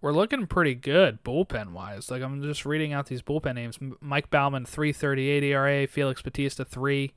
we're 0.00 0.12
looking 0.12 0.46
pretty 0.46 0.74
good 0.74 1.22
bullpen 1.22 1.72
wise. 1.72 2.10
Like 2.10 2.22
I'm 2.22 2.42
just 2.42 2.64
reading 2.64 2.92
out 2.92 3.06
these 3.06 3.22
bullpen 3.22 3.54
names: 3.54 3.78
Mike 4.00 4.30
Baumann, 4.30 4.64
three 4.64 4.92
thirty 4.92 5.28
eight 5.28 5.42
ERA; 5.42 5.86
Felix 5.86 6.22
Bautista, 6.22 6.64
three; 6.64 7.12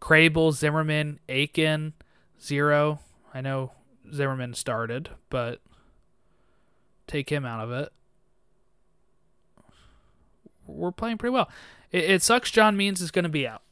Krehbiel, 0.00 0.52
Zimmermann, 0.52 1.20
Akin, 1.28 1.92
zero. 2.42 3.00
I 3.34 3.40
know 3.40 3.72
Zimmermann 4.12 4.54
started, 4.54 5.10
but 5.28 5.60
take 7.06 7.30
him 7.30 7.44
out 7.44 7.60
of 7.60 7.70
it. 7.72 7.92
We're 10.66 10.92
playing 10.92 11.18
pretty 11.18 11.32
well. 11.32 11.50
It, 11.90 12.04
it 12.04 12.22
sucks. 12.22 12.50
John 12.50 12.76
Means 12.76 13.00
is 13.00 13.10
going 13.10 13.24
to 13.24 13.28
be 13.28 13.46
out. 13.46 13.62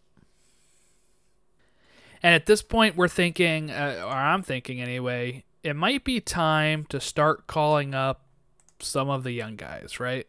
And 2.22 2.34
at 2.34 2.46
this 2.46 2.62
point, 2.62 2.96
we're 2.96 3.08
thinking, 3.08 3.70
uh, 3.70 4.02
or 4.04 4.12
I'm 4.12 4.42
thinking 4.42 4.80
anyway, 4.80 5.44
it 5.62 5.76
might 5.76 6.02
be 6.02 6.20
time 6.20 6.86
to 6.86 6.98
start 6.98 7.46
calling 7.46 7.94
up 7.94 8.25
some 8.80 9.08
of 9.08 9.24
the 9.24 9.32
young 9.32 9.56
guys, 9.56 9.98
right? 10.00 10.26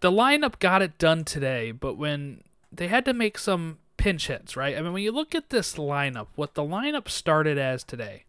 The 0.00 0.10
lineup 0.10 0.58
got 0.58 0.82
it 0.82 0.98
done 0.98 1.24
today, 1.24 1.72
but 1.72 1.96
when 1.96 2.42
they 2.72 2.88
had 2.88 3.04
to 3.04 3.12
make 3.12 3.36
some 3.38 3.78
pinch 3.96 4.28
hits, 4.28 4.56
right? 4.56 4.76
I 4.76 4.80
mean, 4.80 4.94
when 4.94 5.02
you 5.02 5.12
look 5.12 5.34
at 5.34 5.50
this 5.50 5.74
lineup, 5.74 6.28
what 6.34 6.54
the 6.54 6.62
lineup 6.62 7.08
started 7.08 7.58
as 7.58 7.84
today 7.84 8.24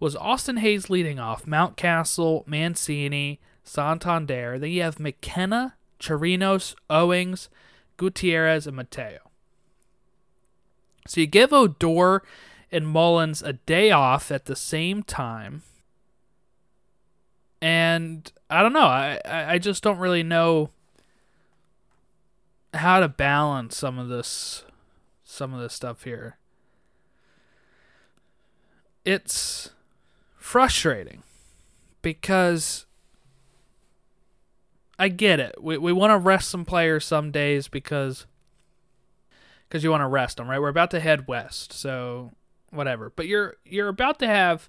was 0.00 0.16
Austin 0.16 0.56
Hays 0.56 0.90
leading 0.90 1.20
off, 1.20 1.46
Mountcastle, 1.46 2.44
Mancini, 2.44 3.38
Santander. 3.62 4.58
Then 4.58 4.70
you 4.70 4.82
have 4.82 4.98
McKenna, 4.98 5.76
Chirinos, 6.00 6.74
Owings, 6.90 7.48
Gutierrez, 7.96 8.66
and 8.66 8.76
Mateo. 8.76 9.20
So 11.06 11.20
you 11.20 11.28
give 11.28 11.52
Odor 11.52 12.22
and 12.72 12.88
Mullins 12.88 13.42
a 13.42 13.52
day 13.52 13.92
off 13.92 14.32
at 14.32 14.46
the 14.46 14.56
same 14.56 15.04
time. 15.04 15.62
And 17.62 18.30
I 18.50 18.60
don't 18.60 18.72
know. 18.72 18.80
I, 18.80 19.20
I 19.24 19.58
just 19.58 19.84
don't 19.84 19.98
really 19.98 20.24
know 20.24 20.70
how 22.74 22.98
to 22.98 23.08
balance 23.08 23.76
some 23.76 24.00
of 24.00 24.08
this 24.08 24.64
some 25.22 25.54
of 25.54 25.60
this 25.60 25.72
stuff 25.72 26.02
here. 26.02 26.38
It's 29.04 29.70
frustrating 30.36 31.22
because 32.02 32.84
I 34.98 35.06
get 35.08 35.38
it. 35.38 35.62
We 35.62 35.78
we 35.78 35.92
want 35.92 36.10
to 36.10 36.18
rest 36.18 36.50
some 36.50 36.64
players 36.64 37.04
some 37.04 37.30
days 37.30 37.68
because 37.68 38.26
because 39.68 39.84
you 39.84 39.90
want 39.90 40.02
to 40.02 40.08
rest 40.08 40.38
them, 40.38 40.50
right? 40.50 40.60
We're 40.60 40.68
about 40.68 40.90
to 40.90 41.00
head 41.00 41.28
west, 41.28 41.72
so 41.72 42.32
whatever. 42.70 43.12
But 43.14 43.28
you're 43.28 43.54
you're 43.64 43.88
about 43.88 44.18
to 44.18 44.26
have 44.26 44.68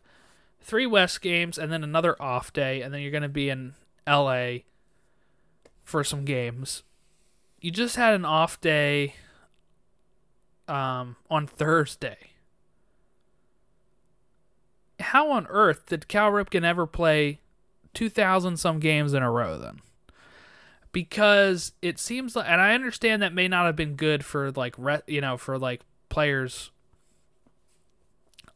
three 0.64 0.86
west 0.86 1.22
games 1.22 1.58
and 1.58 1.72
then 1.72 1.84
another 1.84 2.20
off 2.22 2.52
day 2.54 2.82
and 2.82 2.94
then 2.94 3.02
you're 3.02 3.12
going 3.12 3.24
to 3.24 3.30
be 3.30 3.50
in 3.50 3.74
LA 4.08 4.60
for 5.84 6.04
some 6.04 6.26
games. 6.26 6.84
You 7.60 7.72
just 7.72 7.96
had 7.96 8.14
an 8.14 8.26
off 8.26 8.60
day 8.60 9.16
um, 10.68 11.16
on 11.30 11.48
Thursday 11.48 12.18
how 15.04 15.32
on 15.32 15.46
earth 15.48 15.86
did 15.88 16.08
Cal 16.08 16.32
Ripken 16.32 16.64
ever 16.64 16.88
play 16.88 17.40
2,000 17.94 18.58
some 18.58 18.80
games 18.80 19.14
in 19.14 19.22
a 19.22 19.32
row 19.32 19.58
then? 19.58 19.82
Because 20.92 21.74
it 21.82 22.00
seems 22.00 22.36
like, 22.36 22.48
and 22.48 22.62
I 22.62 22.74
understand 22.74 23.22
that 23.22 23.34
may 23.34 23.48
not 23.48 23.66
have 23.66 23.76
been 23.76 23.96
good 23.96 24.24
for 24.24 24.52
like, 24.52 24.76
you 25.08 25.22
know, 25.22 25.38
for 25.38 25.58
like 25.58 25.82
players 26.10 26.72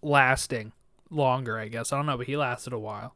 lasting 0.01 0.71
longer, 1.09 1.57
I 1.57 1.67
guess. 1.67 1.91
I 1.91 1.97
don't 1.97 2.05
know, 2.05 2.17
but 2.17 2.27
he 2.27 2.37
lasted 2.37 2.73
a 2.73 2.79
while. 2.79 3.15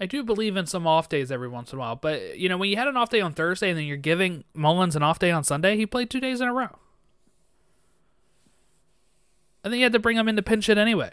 I 0.00 0.06
do 0.06 0.24
believe 0.24 0.56
in 0.56 0.66
some 0.66 0.86
off 0.86 1.08
days 1.08 1.30
every 1.30 1.48
once 1.48 1.72
in 1.72 1.78
a 1.78 1.80
while, 1.80 1.96
but 1.96 2.36
you 2.38 2.48
know, 2.48 2.56
when 2.56 2.68
you 2.68 2.76
had 2.76 2.88
an 2.88 2.96
off 2.96 3.10
day 3.10 3.20
on 3.20 3.32
Thursday 3.32 3.70
and 3.70 3.78
then 3.78 3.86
you're 3.86 3.96
giving 3.96 4.44
Mullins 4.52 4.96
an 4.96 5.02
off 5.04 5.18
day 5.18 5.30
on 5.30 5.44
Sunday, 5.44 5.76
he 5.76 5.86
played 5.86 6.10
two 6.10 6.20
days 6.20 6.40
in 6.40 6.48
a 6.48 6.52
row. 6.52 6.78
And 9.62 9.72
then 9.72 9.78
you 9.78 9.84
had 9.84 9.92
to 9.92 9.98
bring 9.98 10.16
him 10.16 10.28
in 10.28 10.36
to 10.36 10.42
pinch 10.42 10.68
it 10.68 10.76
anyway. 10.76 11.12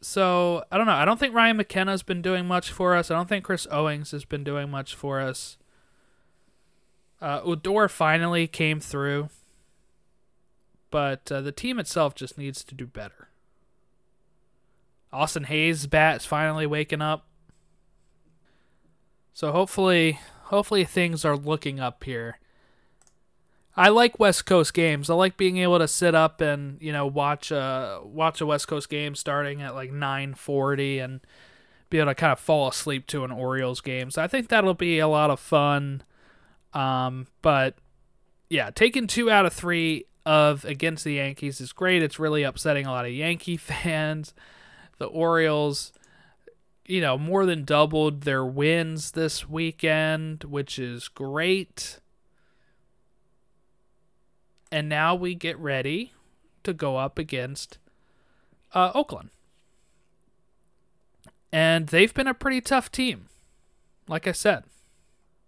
So 0.00 0.64
I 0.72 0.78
don't 0.78 0.86
know. 0.86 0.94
I 0.94 1.04
don't 1.04 1.20
think 1.20 1.34
Ryan 1.34 1.58
McKenna's 1.58 2.02
been 2.02 2.22
doing 2.22 2.46
much 2.46 2.70
for 2.70 2.96
us. 2.96 3.10
I 3.10 3.14
don't 3.14 3.28
think 3.28 3.44
Chris 3.44 3.66
Owings 3.70 4.12
has 4.12 4.24
been 4.24 4.44
doing 4.44 4.70
much 4.70 4.94
for 4.94 5.20
us. 5.20 5.58
Uh, 7.20 7.40
Odor 7.44 7.88
finally 7.88 8.46
came 8.46 8.80
through, 8.80 9.28
but 10.90 11.30
uh, 11.30 11.40
the 11.40 11.52
team 11.52 11.78
itself 11.78 12.14
just 12.14 12.38
needs 12.38 12.64
to 12.64 12.74
do 12.74 12.86
better. 12.86 13.28
Austin 15.12 15.44
Hays' 15.44 15.86
bat 15.86 16.16
is 16.16 16.26
finally 16.26 16.66
waking 16.66 17.02
up, 17.02 17.26
so 19.32 19.52
hopefully, 19.52 20.20
hopefully 20.44 20.84
things 20.84 21.24
are 21.24 21.36
looking 21.36 21.80
up 21.80 22.04
here. 22.04 22.38
I 23.76 23.88
like 23.88 24.18
West 24.20 24.46
Coast 24.46 24.74
games. 24.74 25.08
I 25.08 25.14
like 25.14 25.36
being 25.36 25.56
able 25.58 25.78
to 25.78 25.88
sit 25.88 26.14
up 26.14 26.40
and 26.40 26.76
you 26.80 26.92
know 26.92 27.06
watch 27.06 27.50
a 27.50 28.00
watch 28.04 28.40
a 28.40 28.46
West 28.46 28.68
Coast 28.68 28.88
game 28.88 29.14
starting 29.14 29.62
at 29.62 29.74
like 29.74 29.90
9:40 29.90 31.02
and 31.02 31.20
be 31.88 31.98
able 31.98 32.10
to 32.10 32.14
kind 32.14 32.32
of 32.32 32.38
fall 32.38 32.68
asleep 32.68 33.06
to 33.08 33.24
an 33.24 33.30
Orioles 33.30 33.80
game. 33.80 34.10
So 34.10 34.22
I 34.22 34.28
think 34.28 34.48
that'll 34.48 34.74
be 34.74 34.98
a 34.98 35.08
lot 35.08 35.30
of 35.30 35.40
fun. 35.40 36.02
Um, 36.72 37.26
but 37.42 37.76
yeah, 38.48 38.70
taking 38.70 39.06
two 39.06 39.30
out 39.30 39.46
of 39.46 39.52
three 39.52 40.04
of 40.30 40.64
against 40.64 41.02
the 41.02 41.14
Yankees 41.14 41.60
is 41.60 41.72
great. 41.72 42.04
It's 42.04 42.20
really 42.20 42.44
upsetting 42.44 42.86
a 42.86 42.92
lot 42.92 43.04
of 43.04 43.10
Yankee 43.10 43.56
fans. 43.56 44.32
The 44.98 45.06
Orioles, 45.06 45.92
you 46.86 47.00
know, 47.00 47.18
more 47.18 47.44
than 47.44 47.64
doubled 47.64 48.20
their 48.20 48.44
wins 48.44 49.10
this 49.10 49.48
weekend, 49.48 50.44
which 50.44 50.78
is 50.78 51.08
great. 51.08 51.98
And 54.70 54.88
now 54.88 55.16
we 55.16 55.34
get 55.34 55.58
ready 55.58 56.12
to 56.62 56.72
go 56.72 56.96
up 56.96 57.18
against 57.18 57.78
uh, 58.72 58.92
Oakland. 58.94 59.30
And 61.52 61.88
they've 61.88 62.14
been 62.14 62.28
a 62.28 62.34
pretty 62.34 62.60
tough 62.60 62.92
team. 62.92 63.26
Like 64.06 64.28
I 64.28 64.32
said, 64.32 64.62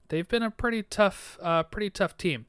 they've 0.08 0.26
been 0.26 0.42
a 0.42 0.50
pretty 0.50 0.82
tough, 0.82 1.38
uh, 1.40 1.62
pretty 1.62 1.90
tough 1.90 2.16
team. 2.16 2.46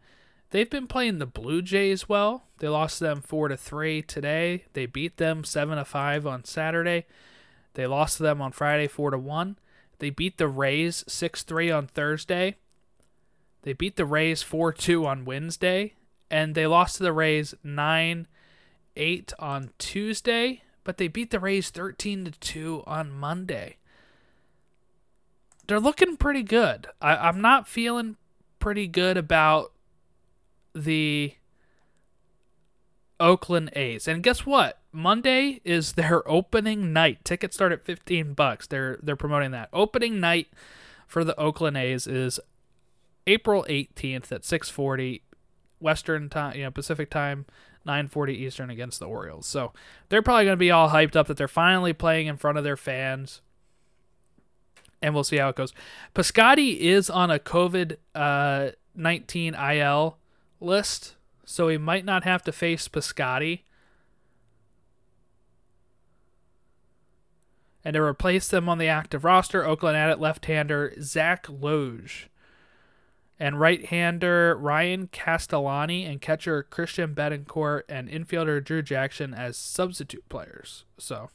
They've 0.54 0.70
been 0.70 0.86
playing 0.86 1.18
the 1.18 1.26
Blue 1.26 1.63
Jays 1.63 2.08
well. 2.08 2.44
They 2.60 2.68
lost 2.68 3.00
them 3.00 3.22
four 3.22 3.48
to 3.48 3.58
three 3.58 4.04
today. 4.04 4.66
They 4.74 4.86
beat 4.86 5.18
them 5.18 5.44
seven 5.44 5.80
to 5.80 5.84
five 5.84 6.28
on 6.28 6.46
Saturday. 6.46 7.08
They 7.74 7.88
lost 7.88 8.18
to 8.18 8.24
them 8.24 8.39
on 8.39 8.52
Friday 8.52 8.86
four 8.88 9.10
to 9.10 9.18
one. 9.18 9.58
They 9.98 10.12
beat 10.12 10.38
the 10.38 10.48
Rays 10.48 11.04
six 11.08 11.42
three 11.42 11.72
on 11.72 11.88
Thursday. 11.88 12.58
They 13.63 13.74
beat 13.74 13.96
the 13.96 14.06
Rays 14.06 14.44
four 14.44 14.72
two 14.72 15.08
on 15.08 15.26
Wednesday 15.26 15.96
and 16.30 16.54
they 16.54 16.68
lost 16.68 16.98
to 16.98 17.04
the 17.04 17.13
Rays 17.13 17.56
9 17.63 18.28
8 18.96 19.34
on 19.39 19.72
Tuesday, 19.80 20.62
but 20.84 20.98
they 20.98 21.08
beat 21.08 21.32
the 21.32 21.39
Rays 21.39 21.72
13 21.72 22.26
to 22.26 22.32
2 22.32 22.84
on 22.86 23.12
Monday. 23.12 23.78
They're 25.66 25.80
looking 25.80 26.16
pretty 26.16 26.44
good. 26.44 26.89
I, 27.02 27.16
I'm 27.16 27.42
not 27.42 27.68
feeling 27.68 28.18
pretty 28.60 28.86
good 28.86 29.18
about 29.18 29.74
the 30.74 31.36
Oakland 33.20 33.72
A's. 33.74 34.08
And 34.08 34.24
guess 34.24 34.46
what? 34.46 34.80
Monday 34.92 35.62
is 35.64 35.94
their 35.94 36.28
opening 36.30 36.94
night. 36.94 37.24
Tickets 37.24 37.56
start 37.56 37.72
at 37.72 37.86
15 37.86 38.34
bucks. 38.34 38.68
They're 38.68 39.00
they're 39.02 39.16
promoting 39.16 39.52
that. 39.52 39.70
Opening 39.74 40.20
night 40.20 40.48
for 41.08 41.24
the 41.24 41.40
Oakland 41.40 41.78
A's 41.78 42.08
is 42.08 42.40
April 43.26 43.66
18th 43.70 44.32
at 44.32 44.42
6:40 44.44 45.22
Western 45.80 46.30
time, 46.30 46.58
you 46.58 46.64
know, 46.64 46.72
Pacific 46.72 47.10
time, 47.10 47.46
9:40 47.86 48.34
Eastern 48.34 48.70
against 48.70 49.00
the 49.00 49.08
Orioles. 49.08 49.46
So 49.46 49.74
they're 50.10 50.22
probably 50.22 50.46
going 50.46 50.54
to 50.54 50.58
be 50.58 50.72
all 50.72 50.90
hyped 50.90 51.16
up 51.16 51.28
that 51.28 51.38
they're 51.38 51.48
finally 51.48 51.94
playing 51.94 52.28
in 52.28 52.38
front 52.38 52.58
of 52.58 52.64
their 52.64 52.78
fans. 52.78 53.42
And 55.02 55.14
we'll 55.14 55.26
see 55.26 55.38
how 55.38 55.50
it 55.50 55.58
goes. 55.58 55.74
Piscotty 56.16 56.78
is 56.78 57.10
on 57.10 57.30
a 57.30 57.38
COVID 57.38 57.98
uh, 58.16 58.70
19 58.96 59.54
IL 59.54 60.18
list, 60.63 61.15
so 61.45 61.67
he 61.67 61.78
might 61.78 62.06
not 62.06 62.23
have 62.23 62.43
to 62.43 62.52
face 62.52 62.88
Piscotty. 62.88 63.62
And 67.86 67.95
to 67.95 68.02
replace 68.02 68.47
them 68.47 68.69
on 68.69 68.78
the 68.78 68.88
active 68.88 69.26
roster, 69.26 69.65
Oakland 69.65 69.97
added 69.97 70.19
left-hander 70.19 70.93
Zach 71.02 71.47
Logue 71.49 72.10
and 73.39 73.60
right-hander 73.60 74.56
Ryan 74.56 75.08
Castellani 75.08 76.06
and 76.06 76.21
catcher 76.21 76.63
Christian 76.63 77.13
Bethancourt 77.13 77.82
and 77.89 78.08
infielder 78.08 78.63
Drew 78.63 78.82
Jackson 78.82 79.34
as 79.34 79.58
substitute 79.58 80.28
players. 80.30 80.86
So, 80.97 81.30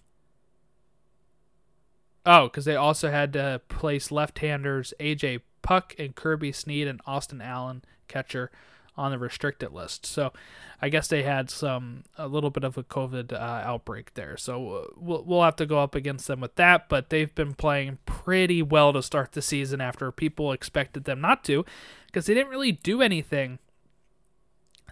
oh, 2.24 2.44
because 2.44 2.64
they 2.64 2.76
also 2.76 3.10
had 3.10 3.34
to 3.34 3.60
place 3.68 4.10
left-handers 4.10 4.94
AJ 4.98 5.42
Puk 5.60 5.94
and 5.98 6.14
Kirby 6.14 6.52
Snead 6.52 6.88
and 6.88 7.02
Austin 7.04 7.42
Allen, 7.42 7.84
catcher, 8.06 8.50
on 8.98 9.11
the 9.11 9.18
restricted 9.18 9.72
list. 9.72 10.04
So, 10.04 10.32
I 10.80 10.88
guess 10.88 11.08
they 11.08 11.24
had 11.24 11.50
some 11.50 12.04
a 12.16 12.28
little 12.28 12.50
bit 12.50 12.62
of 12.62 12.78
a 12.78 12.84
COVID 12.84 13.32
uh, 13.32 13.37
outbreak 13.37 14.14
there. 14.14 14.37
So 14.37 14.74
uh, 14.74 14.84
we'll 14.96 15.24
we'll 15.24 15.42
have 15.42 15.56
to 15.56 15.66
go 15.66 15.80
up 15.80 15.94
against 15.94 16.28
them 16.28 16.40
with 16.40 16.54
that. 16.54 16.88
But 16.88 17.11
they've 17.11 17.34
been 17.34 17.54
playing 17.54 17.98
pretty 18.06 18.62
well 18.62 18.92
to 18.92 19.02
start 19.02 19.32
the 19.32 19.42
season 19.42 19.80
after 19.80 20.12
people 20.12 20.52
expected 20.52 21.04
them 21.04 21.20
not 21.20 21.42
to, 21.44 21.64
because 22.06 22.26
they 22.26 22.34
didn't 22.34 22.50
really 22.50 22.72
do 22.72 23.02
anything 23.02 23.58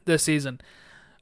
this 0.07 0.25
season. 0.25 0.61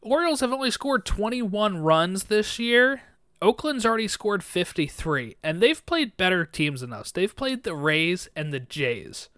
Orioles 0.00 0.40
have 0.40 0.52
only 0.52 0.70
scored 0.70 1.04
21 1.04 1.78
runs 1.78 2.24
this 2.24 2.58
year. 2.58 3.02
Oakland's 3.42 3.84
already 3.84 4.08
scored 4.08 4.42
53, 4.42 5.36
and 5.42 5.60
they've 5.60 5.84
played 5.84 6.16
better 6.16 6.46
teams 6.46 6.80
than 6.80 6.92
us. 6.92 7.10
They've 7.10 7.34
played 7.34 7.62
the 7.62 7.74
Rays 7.74 8.28
and 8.34 8.52
the 8.52 8.60
Jays. 8.60 9.28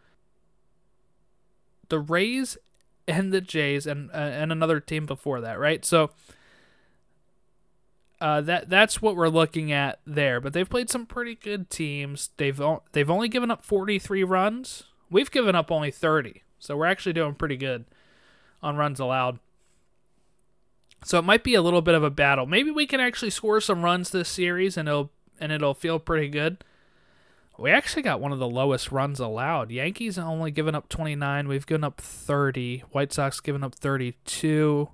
The 1.89 1.99
Rays 1.99 2.59
and 3.09 3.33
the 3.33 3.41
Jays 3.41 3.87
and 3.87 4.11
uh, 4.11 4.15
and 4.15 4.53
another 4.53 4.81
team 4.81 5.07
before 5.07 5.41
that, 5.41 5.59
right? 5.59 5.85
So 5.85 6.11
uh, 8.21 8.41
that 8.43 8.69
that's 8.69 9.03
what 9.03 9.17
we're 9.17 9.29
looking 9.29 9.73
at 9.73 10.01
there. 10.07 10.41
But 10.41 10.53
they've 10.53 10.69
played 10.69 10.91
some 10.91 11.07
pretty 11.07 11.35
good 11.35 11.71
teams. 11.71 12.31
They've 12.37 12.61
o- 12.61 12.83
they've 12.93 13.11
only 13.11 13.29
given 13.29 13.51
up 13.51 13.65
43 13.65 14.25
runs. 14.25 14.85
We've 15.11 15.31
given 15.31 15.55
up 15.55 15.71
only 15.71 15.91
30, 15.91 16.43
so 16.59 16.77
we're 16.77 16.87
actually 16.87 17.13
doing 17.13 17.35
pretty 17.35 17.57
good 17.57 17.85
on 18.63 18.77
runs 18.77 18.99
allowed. 18.99 19.39
So 21.05 21.19
it 21.19 21.25
might 21.25 21.45
be 21.45 21.55
a 21.55 21.63
little 21.63 21.83
bit 21.83 21.95
of 21.95 22.03
a 22.03 22.11
battle. 22.11 22.47
Maybe 22.47 22.73
we 22.73 22.87
can 22.87 22.99
actually 22.99 23.31
score 23.31 23.61
some 23.61 23.85
runs 23.85 24.11
this 24.11 24.29
series, 24.29 24.77
and 24.77 24.89
it'll 24.89 25.13
and 25.39 25.53
it'll 25.53 25.75
feel 25.75 25.99
pretty 25.99 26.29
good. 26.29 26.65
We 27.59 27.71
actually 27.71 28.03
got 28.03 28.21
one 28.21 28.33
of 28.33 28.39
the 28.39 28.49
lowest 28.49 28.93
runs 28.93 29.19
allowed. 29.19 29.71
Yankees 29.71 30.19
only 30.19 30.51
given 30.51 30.75
up 30.75 30.89
29. 30.89 31.49
We've 31.49 31.67
given 31.67 31.85
up 31.85 32.01
30. 32.01 32.85
White 32.91 33.13
Sox 33.13 33.41
given 33.41 33.65
up 33.65 33.75
32. 33.75 34.91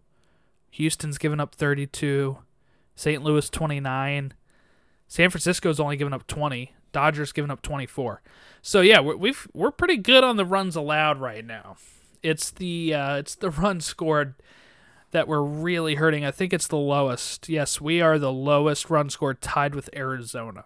Houston's 0.70 1.18
given 1.18 1.40
up 1.40 1.55
32. 1.55 2.38
St. 2.94 3.22
Louis 3.22 3.51
29. 3.51 4.35
San 5.09 5.31
Francisco's 5.31 5.81
only 5.81 5.96
given 5.96 6.12
up 6.12 6.27
20. 6.27 6.72
Dodgers 6.92 7.33
given 7.33 7.51
up 7.51 7.62
24. 7.62 8.22
So 8.61 8.81
yeah, 8.81 9.01
we're, 9.01 9.16
we've 9.16 9.48
we're 9.53 9.70
pretty 9.70 9.96
good 9.96 10.22
on 10.22 10.37
the 10.37 10.44
runs 10.44 10.77
allowed 10.77 11.20
right 11.20 11.44
now. 11.44 11.77
It's 12.22 12.51
the 12.51 12.94
uh, 12.94 13.16
it's 13.16 13.35
the 13.35 13.51
runs 13.51 13.85
scored 13.85 14.35
that 15.11 15.27
we're 15.27 15.42
really 15.42 15.96
hurting. 15.96 16.25
I 16.25 16.31
think 16.31 16.53
it's 16.53 16.68
the 16.68 16.77
lowest. 16.77 17.48
Yes, 17.48 17.81
we 17.81 18.01
are 18.01 18.18
the 18.18 18.33
lowest 18.33 18.88
run 18.88 19.11
scored, 19.11 19.40
tied 19.40 19.75
with 19.75 19.90
Arizona. 19.94 20.64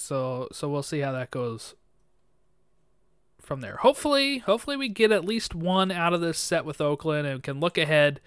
So 0.00 0.48
so 0.50 0.68
we'll 0.68 0.82
see 0.82 1.00
how 1.00 1.12
that 1.12 1.30
goes 1.30 1.74
from 3.38 3.60
there. 3.60 3.76
Hopefully, 3.76 4.38
hopefully 4.38 4.76
we 4.76 4.88
get 4.88 5.12
at 5.12 5.24
least 5.24 5.54
one 5.54 5.90
out 5.90 6.14
of 6.14 6.20
this 6.20 6.38
set 6.38 6.64
with 6.64 6.80
Oakland 6.80 7.26
and 7.26 7.42
can 7.42 7.60
look 7.60 7.76
ahead 7.76 8.20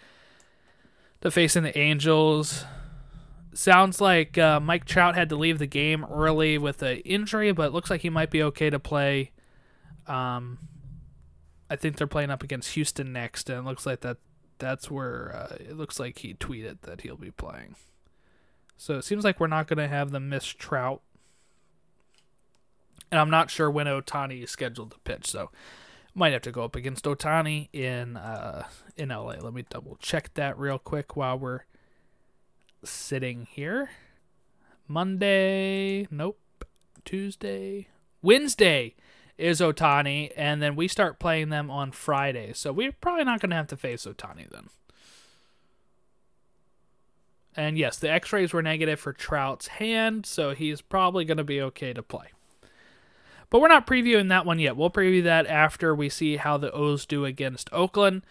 to 1.22 1.32
facing 1.32 1.64
the 1.64 1.78
Angels. 1.78 2.66
Sounds 3.54 4.00
like 4.00 4.38
uh, 4.38 4.60
Mike 4.60 4.86
Trout 4.86 5.16
had 5.16 5.30
to 5.30 5.36
leave 5.36 5.60
the 5.60 5.68
game 5.68 6.06
early 6.06 6.58
with 6.58 6.82
an 6.84 6.98
injury, 6.98 7.52
but 7.52 7.74
looks 7.74 7.90
like 7.90 8.02
he 8.02 8.10
might 8.10 8.30
be 8.32 8.44
okay 8.44 8.70
to 8.70 8.80
play. 8.80 9.32
Um, 10.08 10.60
I 11.70 11.76
think 11.76 11.98
they're 11.98 12.08
playing 12.08 12.30
up 12.30 12.44
against 12.44 12.74
Houston 12.74 13.12
next, 13.12 13.50
and 13.50 13.60
it 13.60 13.66
looks 13.66 13.86
like 13.86 14.02
that 14.02 14.18
that's 14.60 14.92
where 14.92 15.36
uh, 15.36 15.56
it 15.60 15.76
looks 15.76 16.00
like 16.00 16.20
he 16.20 16.34
tweeted 16.34 16.82
that 16.82 17.02
he'll 17.02 17.18
be 17.18 17.32
playing. 17.32 17.76
So 18.78 18.96
it 18.98 19.04
seems 19.04 19.24
like 19.24 19.40
we're 19.40 19.48
not 19.48 19.68
going 19.68 19.78
to 19.78 19.88
have 19.88 20.12
the 20.12 20.20
miss 20.20 20.46
Trout, 20.46 21.02
and 23.12 23.20
I'm 23.20 23.30
not 23.30 23.50
sure 23.50 23.70
when 23.70 23.88
Ohtani 23.88 24.44
is 24.44 24.52
scheduled 24.52 24.92
to 24.92 25.00
pitch. 25.00 25.28
So 25.28 25.50
might 26.16 26.34
have 26.34 26.42
to 26.44 26.52
go 26.52 26.64
up 26.64 26.76
against 26.76 27.06
Ohtani 27.06 27.70
in 27.74 28.18
uh, 28.18 28.68
in 28.96 29.10
LA. 29.10 29.36
Let 29.42 29.54
me 29.54 29.66
double 29.70 29.98
check 30.00 30.34
that 30.36 30.58
real 30.58 30.80
quick 30.80 31.16
while 31.16 31.38
we're 31.38 31.62
sitting 32.84 33.48
here. 33.50 33.90
Monday, 34.88 36.08
nope. 36.12 36.40
Tuesday, 37.06 37.88
Wednesday 38.22 38.96
is 39.38 39.60
Ohtani, 39.60 40.32
and 40.38 40.62
then 40.62 40.76
we 40.76 40.88
start 40.88 41.20
playing 41.20 41.50
them 41.50 41.70
on 41.70 41.92
Friday. 41.92 42.54
So 42.54 42.72
we're 42.72 42.94
probably 42.94 43.26
not 43.26 43.42
going 43.42 43.50
to 43.50 43.56
have 43.56 43.68
to 43.68 43.78
face 43.78 44.06
Ohtani 44.06 44.50
then. 44.50 44.70
And 47.56 47.78
yes, 47.78 47.98
the 47.98 48.10
x 48.10 48.34
rays 48.34 48.54
were 48.54 48.62
negative 48.62 49.00
for 49.00 49.14
Trout's 49.14 49.68
hand, 49.68 50.26
so 50.26 50.52
he's 50.52 50.82
probably 50.82 51.26
going 51.26 51.38
to 51.38 51.44
be 51.44 51.62
okay 51.62 51.94
to 51.94 52.02
play. 52.02 52.28
But 53.54 53.62
we're 53.62 53.68
not 53.68 53.86
previewing 53.86 54.30
that 54.30 54.48
one 54.48 54.58
yet. 54.58 54.76
We'll 54.76 54.90
preview 54.90 55.24
that 55.26 55.46
after 55.46 55.94
we 55.94 56.10
see 56.10 56.38
how 56.38 56.58
the 56.58 56.72
O's 56.72 57.06
do 57.06 57.24
against 57.24 57.72
Oakland. 57.72 58.24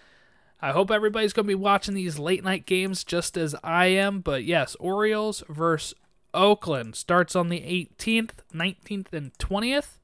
I 0.61 0.73
hope 0.73 0.91
everybody's 0.91 1.33
going 1.33 1.45
to 1.45 1.49
be 1.49 1.55
watching 1.55 1.95
these 1.95 2.19
late 2.19 2.43
night 2.43 2.67
games 2.67 3.05
just 3.05 3.37
as 3.37 3.55
I 3.63 3.87
am. 3.87 4.19
But 4.19 4.43
yes, 4.43 4.75
Orioles 4.81 5.45
versus 5.49 5.95
Oakland 6.35 6.97
starts 6.97 7.37
on 7.37 7.51
the 7.51 7.61
18th, 7.61 8.31
19th, 8.53 9.13
and 9.13 9.33
20th. 9.35 9.99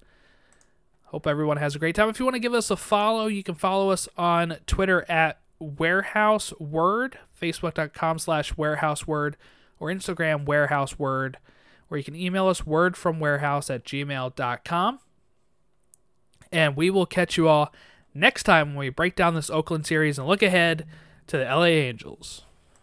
Hope 1.06 1.26
everyone 1.26 1.56
has 1.56 1.74
a 1.74 1.80
great 1.80 1.96
time. 1.96 2.08
If 2.08 2.20
you 2.20 2.24
want 2.24 2.36
to 2.36 2.40
give 2.40 2.54
us 2.54 2.70
a 2.70 2.76
follow, 2.76 3.26
you 3.26 3.42
can 3.42 3.56
follow 3.56 3.90
us 3.90 4.08
on 4.16 4.58
Twitter 4.68 5.04
at 5.10 5.40
Warehouse 5.58 6.52
Word, 6.60 7.18
Facebook.com 7.42 8.20
slash 8.20 8.56
Warehouse 8.56 9.08
Word, 9.08 9.36
or 9.80 9.88
Instagram 9.88 10.44
Warehouse 10.44 10.96
Word, 10.96 11.38
or 11.90 11.98
you 11.98 12.04
can 12.04 12.14
email 12.14 12.46
us 12.46 12.60
wordfromwarehouse 12.60 13.74
at 13.74 13.84
gmail.com. 13.84 15.00
And 16.52 16.76
we 16.76 16.90
will 16.90 17.06
catch 17.06 17.36
you 17.36 17.48
all 17.48 17.72
next 18.14 18.44
time 18.44 18.70
when 18.70 18.78
we 18.78 18.88
break 18.88 19.14
down 19.14 19.34
this 19.34 19.50
Oakland 19.50 19.86
series 19.86 20.18
and 20.18 20.26
look 20.26 20.42
ahead 20.42 20.86
to 21.26 21.36
the 21.36 21.44
LA 21.44 21.64
Angels. 21.64 22.42